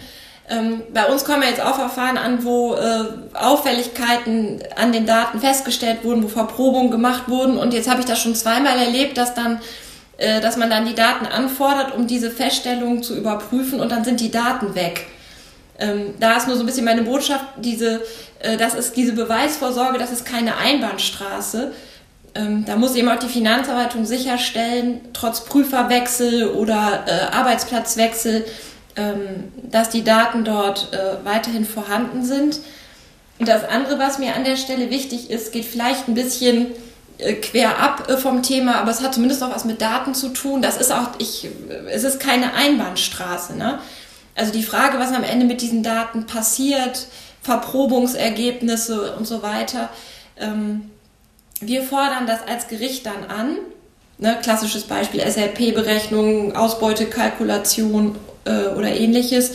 Ähm, 0.49 0.81
bei 0.93 1.05
uns 1.05 1.25
kommen 1.25 1.43
jetzt 1.43 1.61
auch 1.61 1.75
Verfahren 1.75 2.17
an, 2.17 2.43
wo 2.43 2.75
äh, 2.75 3.05
Auffälligkeiten 3.33 4.63
an 4.75 4.91
den 4.91 5.05
Daten 5.05 5.39
festgestellt 5.39 6.03
wurden, 6.03 6.23
wo 6.23 6.27
Verprobungen 6.27 6.89
gemacht 6.89 7.23
wurden. 7.27 7.57
Und 7.57 7.73
jetzt 7.73 7.89
habe 7.89 7.99
ich 7.99 8.05
das 8.05 8.19
schon 8.19 8.33
zweimal 8.35 8.77
erlebt, 8.79 9.17
dass 9.17 9.35
dann 9.35 9.59
äh, 10.19 10.41
dass 10.41 10.57
man 10.57 10.69
dann 10.69 10.85
die 10.85 10.95
Daten 10.95 11.25
anfordert, 11.25 11.95
um 11.95 12.05
diese 12.05 12.29
Feststellungen 12.29 13.01
zu 13.01 13.15
überprüfen 13.15 13.79
und 13.79 13.89
dann 13.89 14.03
sind 14.03 14.19
die 14.19 14.31
Daten 14.31 14.75
weg. 14.75 15.05
Ähm, 15.79 16.13
da 16.19 16.35
ist 16.35 16.45
nur 16.45 16.57
so 16.57 16.63
ein 16.63 16.65
bisschen 16.65 16.83
meine 16.83 17.03
Botschaft, 17.03 17.45
diese, 17.55 18.01
äh, 18.39 18.57
das 18.57 18.73
ist 18.73 18.97
diese 18.97 19.13
Beweisvorsorge, 19.13 19.97
das 19.97 20.11
ist 20.11 20.25
keine 20.25 20.57
Einbahnstraße. 20.57 21.71
Ähm, 22.35 22.65
da 22.65 22.75
muss 22.75 22.95
eben 22.95 23.07
auch 23.07 23.17
die 23.17 23.29
Finanzverwaltung 23.29 24.03
sicherstellen, 24.03 24.99
trotz 25.13 25.45
Prüferwechsel 25.45 26.49
oder 26.49 27.05
äh, 27.07 27.33
Arbeitsplatzwechsel, 27.33 28.45
dass 29.69 29.89
die 29.89 30.03
Daten 30.03 30.43
dort 30.43 30.93
äh, 30.93 31.25
weiterhin 31.25 31.65
vorhanden 31.65 32.23
sind. 32.23 32.59
Und 33.39 33.47
das 33.47 33.63
andere, 33.63 33.99
was 33.99 34.19
mir 34.19 34.35
an 34.35 34.43
der 34.43 34.57
Stelle 34.57 34.89
wichtig 34.89 35.29
ist, 35.29 35.51
geht 35.51 35.65
vielleicht 35.65 36.07
ein 36.07 36.13
bisschen 36.13 36.67
äh, 37.17 37.33
quer 37.33 37.79
ab 37.79 38.09
äh, 38.09 38.17
vom 38.17 38.43
Thema, 38.43 38.75
aber 38.75 38.91
es 38.91 39.01
hat 39.01 39.13
zumindest 39.13 39.43
auch 39.43 39.53
was 39.53 39.65
mit 39.65 39.81
Daten 39.81 40.13
zu 40.13 40.29
tun. 40.29 40.61
Das 40.61 40.77
ist 40.77 40.91
auch, 40.91 41.09
ich, 41.19 41.47
es 41.89 42.03
ist 42.03 42.19
keine 42.19 42.53
Einbahnstraße. 42.53 43.55
Ne? 43.57 43.79
Also 44.35 44.51
die 44.51 44.63
Frage, 44.63 44.99
was 44.99 45.13
am 45.13 45.23
Ende 45.23 45.45
mit 45.45 45.61
diesen 45.61 45.83
Daten 45.83 46.25
passiert, 46.25 47.07
Verprobungsergebnisse 47.41 49.15
und 49.15 49.25
so 49.25 49.41
weiter. 49.41 49.89
Ähm, 50.37 50.91
wir 51.61 51.83
fordern 51.83 52.25
das 52.25 52.47
als 52.47 52.67
Gericht 52.67 53.05
dann 53.05 53.25
an. 53.25 53.57
Ne, 54.21 54.37
klassisches 54.41 54.83
Beispiel 54.83 55.21
SLP-Berechnung, 55.21 56.53
Ausbeutekalkulation 56.53 58.15
äh, 58.43 58.75
oder 58.75 58.93
ähnliches. 58.93 59.51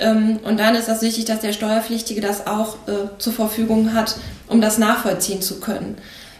Ähm, 0.00 0.40
und 0.42 0.58
dann 0.58 0.74
ist 0.74 0.88
das 0.88 1.02
wichtig, 1.02 1.26
dass 1.26 1.38
der 1.38 1.52
Steuerpflichtige 1.52 2.20
das 2.20 2.48
auch 2.48 2.74
äh, 2.88 3.18
zur 3.18 3.32
Verfügung 3.32 3.94
hat, 3.94 4.16
um 4.48 4.60
das 4.60 4.78
nachvollziehen 4.78 5.40
zu 5.40 5.60
können. 5.60 5.98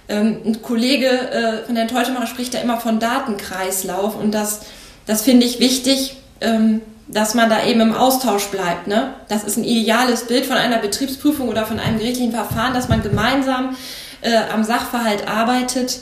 Ähm, 0.09 0.39
ein 0.45 0.63
Kollege 0.63 1.07
äh, 1.07 1.65
von 1.65 1.77
Herrn 1.77 1.87
Teutemann 1.87 2.27
spricht 2.27 2.53
da 2.55 2.59
immer 2.59 2.81
von 2.81 2.99
Datenkreislauf 2.99 4.19
und 4.19 4.33
das, 4.33 4.63
das 5.07 5.23
finde 5.23 5.47
ich 5.47 5.61
wichtig, 5.61 6.17
ähm, 6.41 6.83
dass 7.07 7.35
man 7.35 7.49
da 7.49 7.65
eben 7.65 7.81
im 7.81 7.95
Austausch 7.95 8.47
bleibt. 8.47 8.89
Ne? 8.89 9.15
Das 9.29 9.45
ist 9.45 9.57
ein 9.57 9.65
ideales 9.65 10.27
Bild 10.27 10.47
von 10.47 10.57
einer 10.57 10.79
Betriebsprüfung 10.79 11.49
oder 11.49 11.65
von 11.65 11.79
einem 11.79 11.99
gerichtlichen 11.99 12.33
Verfahren, 12.33 12.75
dass 12.75 12.89
man 12.89 13.03
gemeinsam 13.03 13.77
äh, 14.23 14.37
am 14.53 14.65
Sachverhalt 14.65 15.29
arbeitet. 15.29 16.01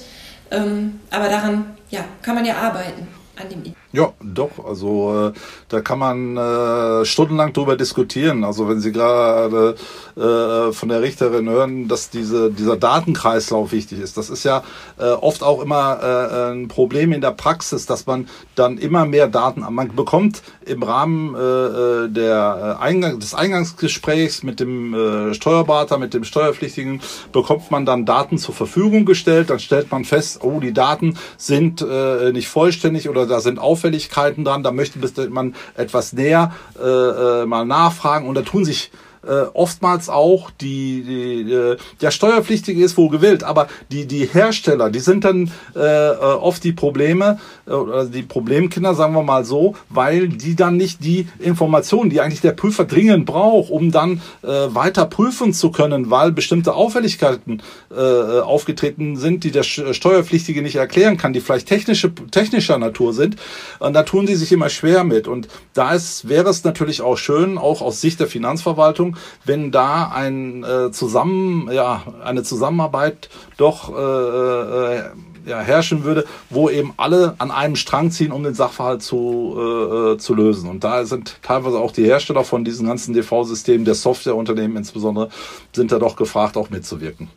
Ähm, 0.50 1.00
aber 1.10 1.28
daran 1.28 1.76
ja, 1.90 2.04
kann 2.22 2.34
man 2.34 2.44
ja 2.44 2.56
arbeiten, 2.56 3.08
an 3.40 3.48
dem 3.48 3.62
Ja, 3.92 4.12
doch. 4.22 4.64
Also 4.64 5.30
äh, 5.30 5.32
da 5.68 5.80
kann 5.80 5.98
man 5.98 6.36
äh, 6.36 7.04
stundenlang 7.04 7.52
drüber 7.52 7.76
diskutieren. 7.76 8.44
Also 8.44 8.68
wenn 8.68 8.78
Sie 8.80 8.92
gerade 8.92 9.74
äh, 10.16 10.72
von 10.72 10.88
der 10.88 11.02
Richterin 11.02 11.48
hören, 11.48 11.88
dass 11.88 12.08
diese, 12.08 12.52
dieser 12.52 12.76
Datenkreislauf 12.76 13.72
wichtig 13.72 13.98
ist. 13.98 14.16
Das 14.16 14.30
ist 14.30 14.44
ja 14.44 14.62
äh, 14.98 15.06
oft 15.06 15.42
auch 15.42 15.60
immer 15.60 15.98
äh, 16.02 16.52
ein 16.52 16.68
Problem 16.68 17.12
in 17.12 17.20
der 17.20 17.32
Praxis, 17.32 17.86
dass 17.86 18.06
man 18.06 18.28
dann 18.54 18.78
immer 18.78 19.06
mehr 19.06 19.26
Daten, 19.26 19.64
man 19.68 19.96
bekommt 19.96 20.42
im 20.64 20.84
Rahmen 20.84 21.34
äh, 21.34 21.38
äh 21.38 22.08
der 22.08 22.76
äh, 22.80 22.82
Eingang, 22.82 23.18
des 23.18 23.34
Eingangsgesprächs 23.34 24.44
mit 24.44 24.60
dem 24.60 24.94
äh, 24.94 25.34
Steuerberater, 25.34 25.98
mit 25.98 26.14
dem 26.14 26.22
Steuerpflichtigen, 26.22 27.00
bekommt 27.32 27.70
man 27.70 27.84
dann 27.84 28.04
Daten 28.04 28.38
zur 28.38 28.54
Verfügung 28.54 29.04
gestellt. 29.04 29.50
Dann 29.50 29.58
stellt 29.58 29.90
man 29.90 30.04
fest, 30.04 30.40
oh, 30.42 30.60
die 30.60 30.72
Daten 30.72 31.16
sind 31.36 31.82
äh, 31.82 32.30
nicht 32.32 32.48
vollständig 32.48 33.08
oder 33.08 33.26
da 33.26 33.40
sind 33.40 33.58
auf 33.58 33.79
Auffälligkeiten 33.80 34.44
dran, 34.44 34.62
da 34.62 34.72
möchte 34.72 34.98
man 35.30 35.54
etwas 35.74 36.12
näher 36.12 36.52
äh, 36.78 36.82
äh, 36.84 37.46
mal 37.46 37.64
nachfragen 37.64 38.28
und 38.28 38.34
da 38.34 38.42
tun 38.42 38.64
sich 38.64 38.90
äh, 39.26 39.42
oftmals 39.52 40.08
auch 40.08 40.50
die, 40.50 41.02
die 41.02 41.52
äh, 41.52 41.76
der 42.00 42.10
Steuerpflichtige 42.10 42.82
ist 42.82 42.96
wohl 42.96 43.10
gewillt, 43.10 43.44
aber 43.44 43.68
die 43.90 44.06
die 44.06 44.26
Hersteller, 44.26 44.90
die 44.90 45.00
sind 45.00 45.24
dann 45.24 45.50
äh, 45.76 45.80
äh 45.80 46.14
oft 46.14 46.64
die 46.64 46.72
Probleme 46.72 47.38
äh, 47.66 47.72
oder 47.72 48.06
die 48.06 48.22
Problemkinder, 48.22 48.94
sagen 48.94 49.14
wir 49.14 49.22
mal 49.22 49.44
so, 49.44 49.74
weil 49.88 50.28
die 50.28 50.56
dann 50.56 50.76
nicht 50.76 51.04
die 51.04 51.28
Informationen, 51.38 52.10
die 52.10 52.20
eigentlich 52.20 52.40
der 52.40 52.52
Prüfer 52.52 52.84
dringend 52.84 53.26
braucht, 53.26 53.70
um 53.70 53.90
dann 53.90 54.22
äh, 54.42 54.48
weiter 54.48 55.06
prüfen 55.06 55.52
zu 55.52 55.70
können, 55.70 56.10
weil 56.10 56.32
bestimmte 56.32 56.74
Auffälligkeiten 56.74 57.62
äh, 57.90 58.40
aufgetreten 58.40 59.16
sind, 59.16 59.44
die 59.44 59.50
der 59.50 59.62
Steuerpflichtige 59.62 60.62
nicht 60.62 60.76
erklären 60.76 61.16
kann, 61.16 61.32
die 61.32 61.40
vielleicht 61.40 61.68
technische 61.68 62.14
technischer 62.30 62.78
Natur 62.78 63.12
sind, 63.12 63.36
und 63.78 63.92
da 63.92 64.02
tun 64.02 64.26
sie 64.26 64.34
sich 64.34 64.52
immer 64.52 64.68
schwer 64.68 65.04
mit. 65.04 65.28
Und 65.28 65.48
da 65.74 65.92
ist 65.92 66.28
wäre 66.28 66.48
es 66.48 66.64
natürlich 66.64 67.02
auch 67.02 67.16
schön, 67.16 67.58
auch 67.58 67.82
aus 67.82 68.00
Sicht 68.00 68.20
der 68.20 68.26
Finanzverwaltung 68.26 69.09
wenn 69.44 69.70
da 69.70 70.10
ein 70.12 70.64
äh, 70.64 70.90
zusammen, 70.90 71.70
ja, 71.72 72.02
eine 72.24 72.42
Zusammenarbeit 72.42 73.28
doch 73.56 73.96
äh, 73.96 74.98
äh, 74.98 75.02
ja, 75.46 75.60
herrschen 75.60 76.04
würde, 76.04 76.24
wo 76.48 76.68
eben 76.70 76.92
alle 76.96 77.34
an 77.38 77.50
einem 77.50 77.76
Strang 77.76 78.10
ziehen, 78.10 78.32
um 78.32 78.42
den 78.42 78.54
Sachverhalt 78.54 79.02
zu, 79.02 79.54
äh, 79.56 80.12
äh 80.12 80.18
zu 80.18 80.34
lösen. 80.34 80.68
Und 80.68 80.84
da 80.84 81.04
sind 81.04 81.36
teilweise 81.42 81.78
auch 81.78 81.92
die 81.92 82.04
Hersteller 82.04 82.44
von 82.44 82.64
diesen 82.64 82.86
ganzen 82.86 83.14
DV-Systemen, 83.14 83.84
der 83.84 83.94
Softwareunternehmen 83.94 84.76
insbesondere, 84.76 85.30
sind 85.72 85.92
da 85.92 85.98
doch 85.98 86.16
gefragt, 86.16 86.56
auch 86.56 86.70
mitzuwirken. 86.70 87.28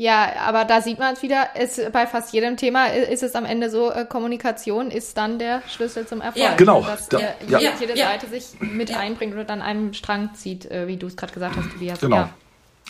Ja, 0.00 0.32
aber 0.46 0.64
da 0.64 0.80
sieht 0.80 1.00
man 1.00 1.14
es 1.14 1.22
wieder, 1.22 1.56
ist, 1.60 1.90
bei 1.90 2.06
fast 2.06 2.32
jedem 2.32 2.56
Thema 2.56 2.86
ist 2.86 3.24
es 3.24 3.34
am 3.34 3.44
Ende 3.44 3.68
so, 3.68 3.90
äh, 3.90 4.06
Kommunikation 4.08 4.92
ist 4.92 5.16
dann 5.16 5.40
der 5.40 5.60
Schlüssel 5.68 6.06
zum 6.06 6.20
Erfolg. 6.20 6.44
Ja, 6.44 6.54
genau. 6.54 6.82
Dass 6.82 7.08
da, 7.08 7.18
ja, 7.18 7.58
ja, 7.58 7.72
jede 7.80 7.98
ja. 7.98 8.06
Seite 8.06 8.28
sich 8.28 8.44
mit 8.60 8.96
einbringt 8.96 9.34
oder 9.34 9.42
dann 9.42 9.60
einem 9.60 9.92
Strang 9.94 10.30
zieht, 10.34 10.70
äh, 10.70 10.86
wie 10.86 10.98
du 10.98 11.08
es 11.08 11.16
gerade 11.16 11.32
gesagt 11.32 11.56
hast, 11.56 11.72
Tobias. 11.72 11.98
Genau. 11.98 12.14
Ja. 12.14 12.30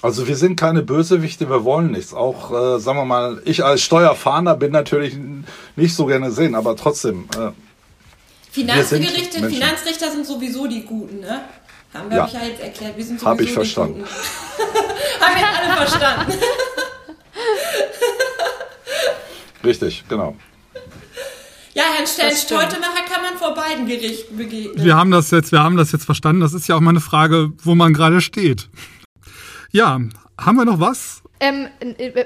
Also 0.03 0.29
wir 0.29 0.37
sind 0.37 0.57
keine 0.57 0.83
Bösewichte, 0.83 1.49
wir 1.49 1.65
wollen 1.65 1.93
nichts. 1.93 2.13
Auch, 2.13 2.51
äh, 2.51 2.79
sagen 2.79 2.99
wir 2.99 3.07
mal, 3.07 3.41
ich 3.47 3.65
als 3.65 3.81
Steuerfahnder 3.81 4.55
bin 4.55 4.73
natürlich 4.73 5.17
nicht 5.77 5.95
so 5.95 6.05
gerne 6.05 6.31
sehen, 6.31 6.55
aber 6.55 6.77
trotzdem. 6.77 7.27
Äh, 7.39 7.53
Finanzgerichte, 8.51 9.49
Finanzrichter 9.49 10.11
sind 10.11 10.27
sowieso 10.27 10.67
die 10.67 10.83
Guten, 10.83 11.21
ne? 11.21 11.41
Haben 11.95 12.11
wir 12.11 12.19
ja. 12.19 12.25
euch 12.27 12.35
ja 12.35 12.41
jetzt 12.43 12.63
erklärt. 12.63 12.99
Wir 12.99 13.05
sind 13.05 13.19
sowieso 13.19 13.31
Hab 13.31 13.41
ich 13.41 13.51
verstanden. 13.51 14.05
Haben 15.21 15.41
wir 15.41 15.49
alle 15.49 15.87
verstanden. 15.89 16.33
Richtig, 19.65 20.05
genau. 20.09 20.37
Ja, 21.75 21.85
Herrn 21.95 22.07
Stellen-Steutemacher 22.07 23.05
kann 23.09 23.23
man 23.23 23.37
vor 23.37 23.55
beiden 23.55 23.87
Gerichten 23.87 24.37
begegnen. 24.37 24.85
Wir 24.85 24.97
haben 24.97 25.11
das 25.11 25.31
jetzt, 25.31 25.53
wir 25.53 25.63
haben 25.63 25.77
das 25.77 25.93
jetzt 25.93 26.05
verstanden. 26.05 26.41
Das 26.41 26.53
ist 26.53 26.67
ja 26.67 26.75
auch 26.75 26.81
mal 26.81 26.91
eine 26.91 27.01
Frage, 27.01 27.53
wo 27.63 27.75
man 27.75 27.93
gerade 27.93 28.21
steht. 28.21 28.69
Ja, 29.71 30.01
haben 30.41 30.57
wir 30.57 30.65
noch 30.65 30.81
was? 30.81 31.23
Ähm, 31.41 31.69
äh, 31.81 32.25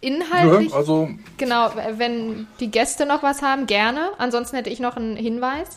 inhaltlich. 0.00 0.70
Ja, 0.70 0.76
also 0.76 1.10
genau, 1.36 1.72
wenn 1.96 2.46
die 2.60 2.70
Gäste 2.70 3.04
noch 3.04 3.22
was 3.22 3.42
haben, 3.42 3.66
gerne. 3.66 4.10
Ansonsten 4.18 4.56
hätte 4.56 4.70
ich 4.70 4.80
noch 4.80 4.96
einen 4.96 5.16
Hinweis. 5.16 5.68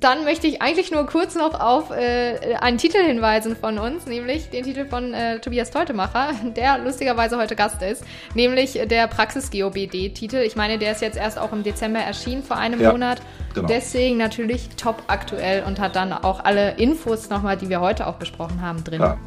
Dann 0.00 0.24
möchte 0.24 0.46
ich 0.46 0.60
eigentlich 0.60 0.90
nur 0.90 1.06
kurz 1.06 1.34
noch 1.34 1.58
auf 1.60 1.90
äh, 1.90 2.56
einen 2.60 2.78
Titel 2.78 2.98
hinweisen 2.98 3.54
von 3.56 3.78
uns, 3.78 4.06
nämlich 4.06 4.50
den 4.50 4.64
Titel 4.64 4.86
von 4.86 5.14
äh, 5.14 5.38
Tobias 5.38 5.70
Teutemacher, 5.70 6.30
der 6.56 6.78
lustigerweise 6.78 7.36
heute 7.36 7.54
Gast 7.54 7.82
ist, 7.82 8.02
nämlich 8.34 8.80
der 8.86 9.06
Praxis-GOBD-Titel. 9.06 10.36
Ich 10.36 10.56
meine, 10.56 10.78
der 10.78 10.92
ist 10.92 11.00
jetzt 11.00 11.16
erst 11.16 11.38
auch 11.38 11.52
im 11.52 11.62
Dezember 11.62 12.00
erschienen, 12.00 12.42
vor 12.42 12.56
einem 12.56 12.80
ja, 12.80 12.90
Monat. 12.90 13.20
Genau. 13.54 13.68
Deswegen 13.68 14.16
natürlich 14.16 14.68
top 14.76 15.02
aktuell 15.06 15.62
und 15.64 15.78
hat 15.78 15.94
dann 15.94 16.12
auch 16.12 16.44
alle 16.44 16.72
Infos 16.72 17.30
nochmal, 17.30 17.56
die 17.56 17.68
wir 17.68 17.80
heute 17.80 18.06
auch 18.06 18.16
besprochen 18.16 18.62
haben, 18.62 18.82
drin. 18.82 19.00
Ja. 19.00 19.18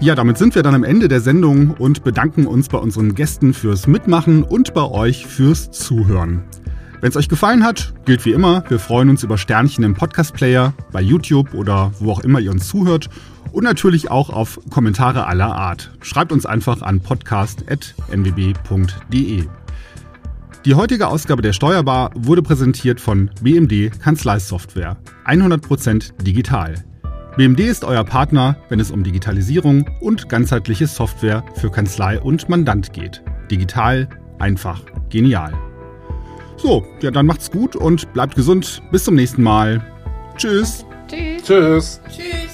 Ja, 0.00 0.16
damit 0.16 0.36
sind 0.36 0.56
wir 0.56 0.64
dann 0.64 0.74
am 0.74 0.82
Ende 0.82 1.06
der 1.06 1.20
Sendung 1.20 1.76
und 1.78 2.02
bedanken 2.02 2.48
uns 2.48 2.68
bei 2.68 2.78
unseren 2.78 3.14
Gästen 3.14 3.54
fürs 3.54 3.86
Mitmachen 3.86 4.42
und 4.42 4.74
bei 4.74 4.82
euch 4.82 5.28
fürs 5.28 5.70
Zuhören. 5.70 6.42
Wenn 7.02 7.10
es 7.10 7.16
euch 7.16 7.28
gefallen 7.28 7.64
hat, 7.64 7.92
gilt 8.04 8.24
wie 8.24 8.30
immer, 8.30 8.62
wir 8.68 8.78
freuen 8.78 9.08
uns 9.08 9.24
über 9.24 9.36
Sternchen 9.36 9.82
im 9.82 9.94
Podcast-Player, 9.94 10.72
bei 10.92 11.02
YouTube 11.02 11.52
oder 11.52 11.92
wo 11.98 12.12
auch 12.12 12.20
immer 12.20 12.38
ihr 12.38 12.52
uns 12.52 12.68
zuhört 12.68 13.10
und 13.50 13.64
natürlich 13.64 14.08
auch 14.08 14.30
auf 14.30 14.60
Kommentare 14.70 15.26
aller 15.26 15.52
Art. 15.52 15.90
Schreibt 16.00 16.30
uns 16.30 16.46
einfach 16.46 16.80
an 16.80 17.00
podcast.nwb.de. 17.00 19.48
Die 20.64 20.74
heutige 20.76 21.08
Ausgabe 21.08 21.42
der 21.42 21.52
Steuerbar 21.52 22.12
wurde 22.14 22.42
präsentiert 22.42 23.00
von 23.00 23.30
BMD 23.40 24.00
Kanzleisoftware. 24.00 24.96
100% 25.26 26.22
digital. 26.22 26.74
BMD 27.36 27.62
ist 27.62 27.82
euer 27.82 28.04
Partner, 28.04 28.58
wenn 28.68 28.78
es 28.78 28.92
um 28.92 29.02
Digitalisierung 29.02 29.90
und 30.00 30.28
ganzheitliche 30.28 30.86
Software 30.86 31.42
für 31.56 31.72
Kanzlei 31.72 32.20
und 32.20 32.48
Mandant 32.48 32.92
geht. 32.92 33.24
Digital, 33.50 34.08
einfach, 34.38 34.82
genial. 35.10 35.52
So, 36.62 36.86
ja, 37.00 37.10
dann 37.10 37.26
macht's 37.26 37.50
gut 37.50 37.74
und 37.74 38.12
bleibt 38.12 38.36
gesund. 38.36 38.82
Bis 38.92 39.02
zum 39.02 39.16
nächsten 39.16 39.42
Mal. 39.42 39.84
Tschüss. 40.36 40.86
Tschüss. 41.08 41.42
Tschüss. 41.42 42.00
Tschüss. 42.08 42.51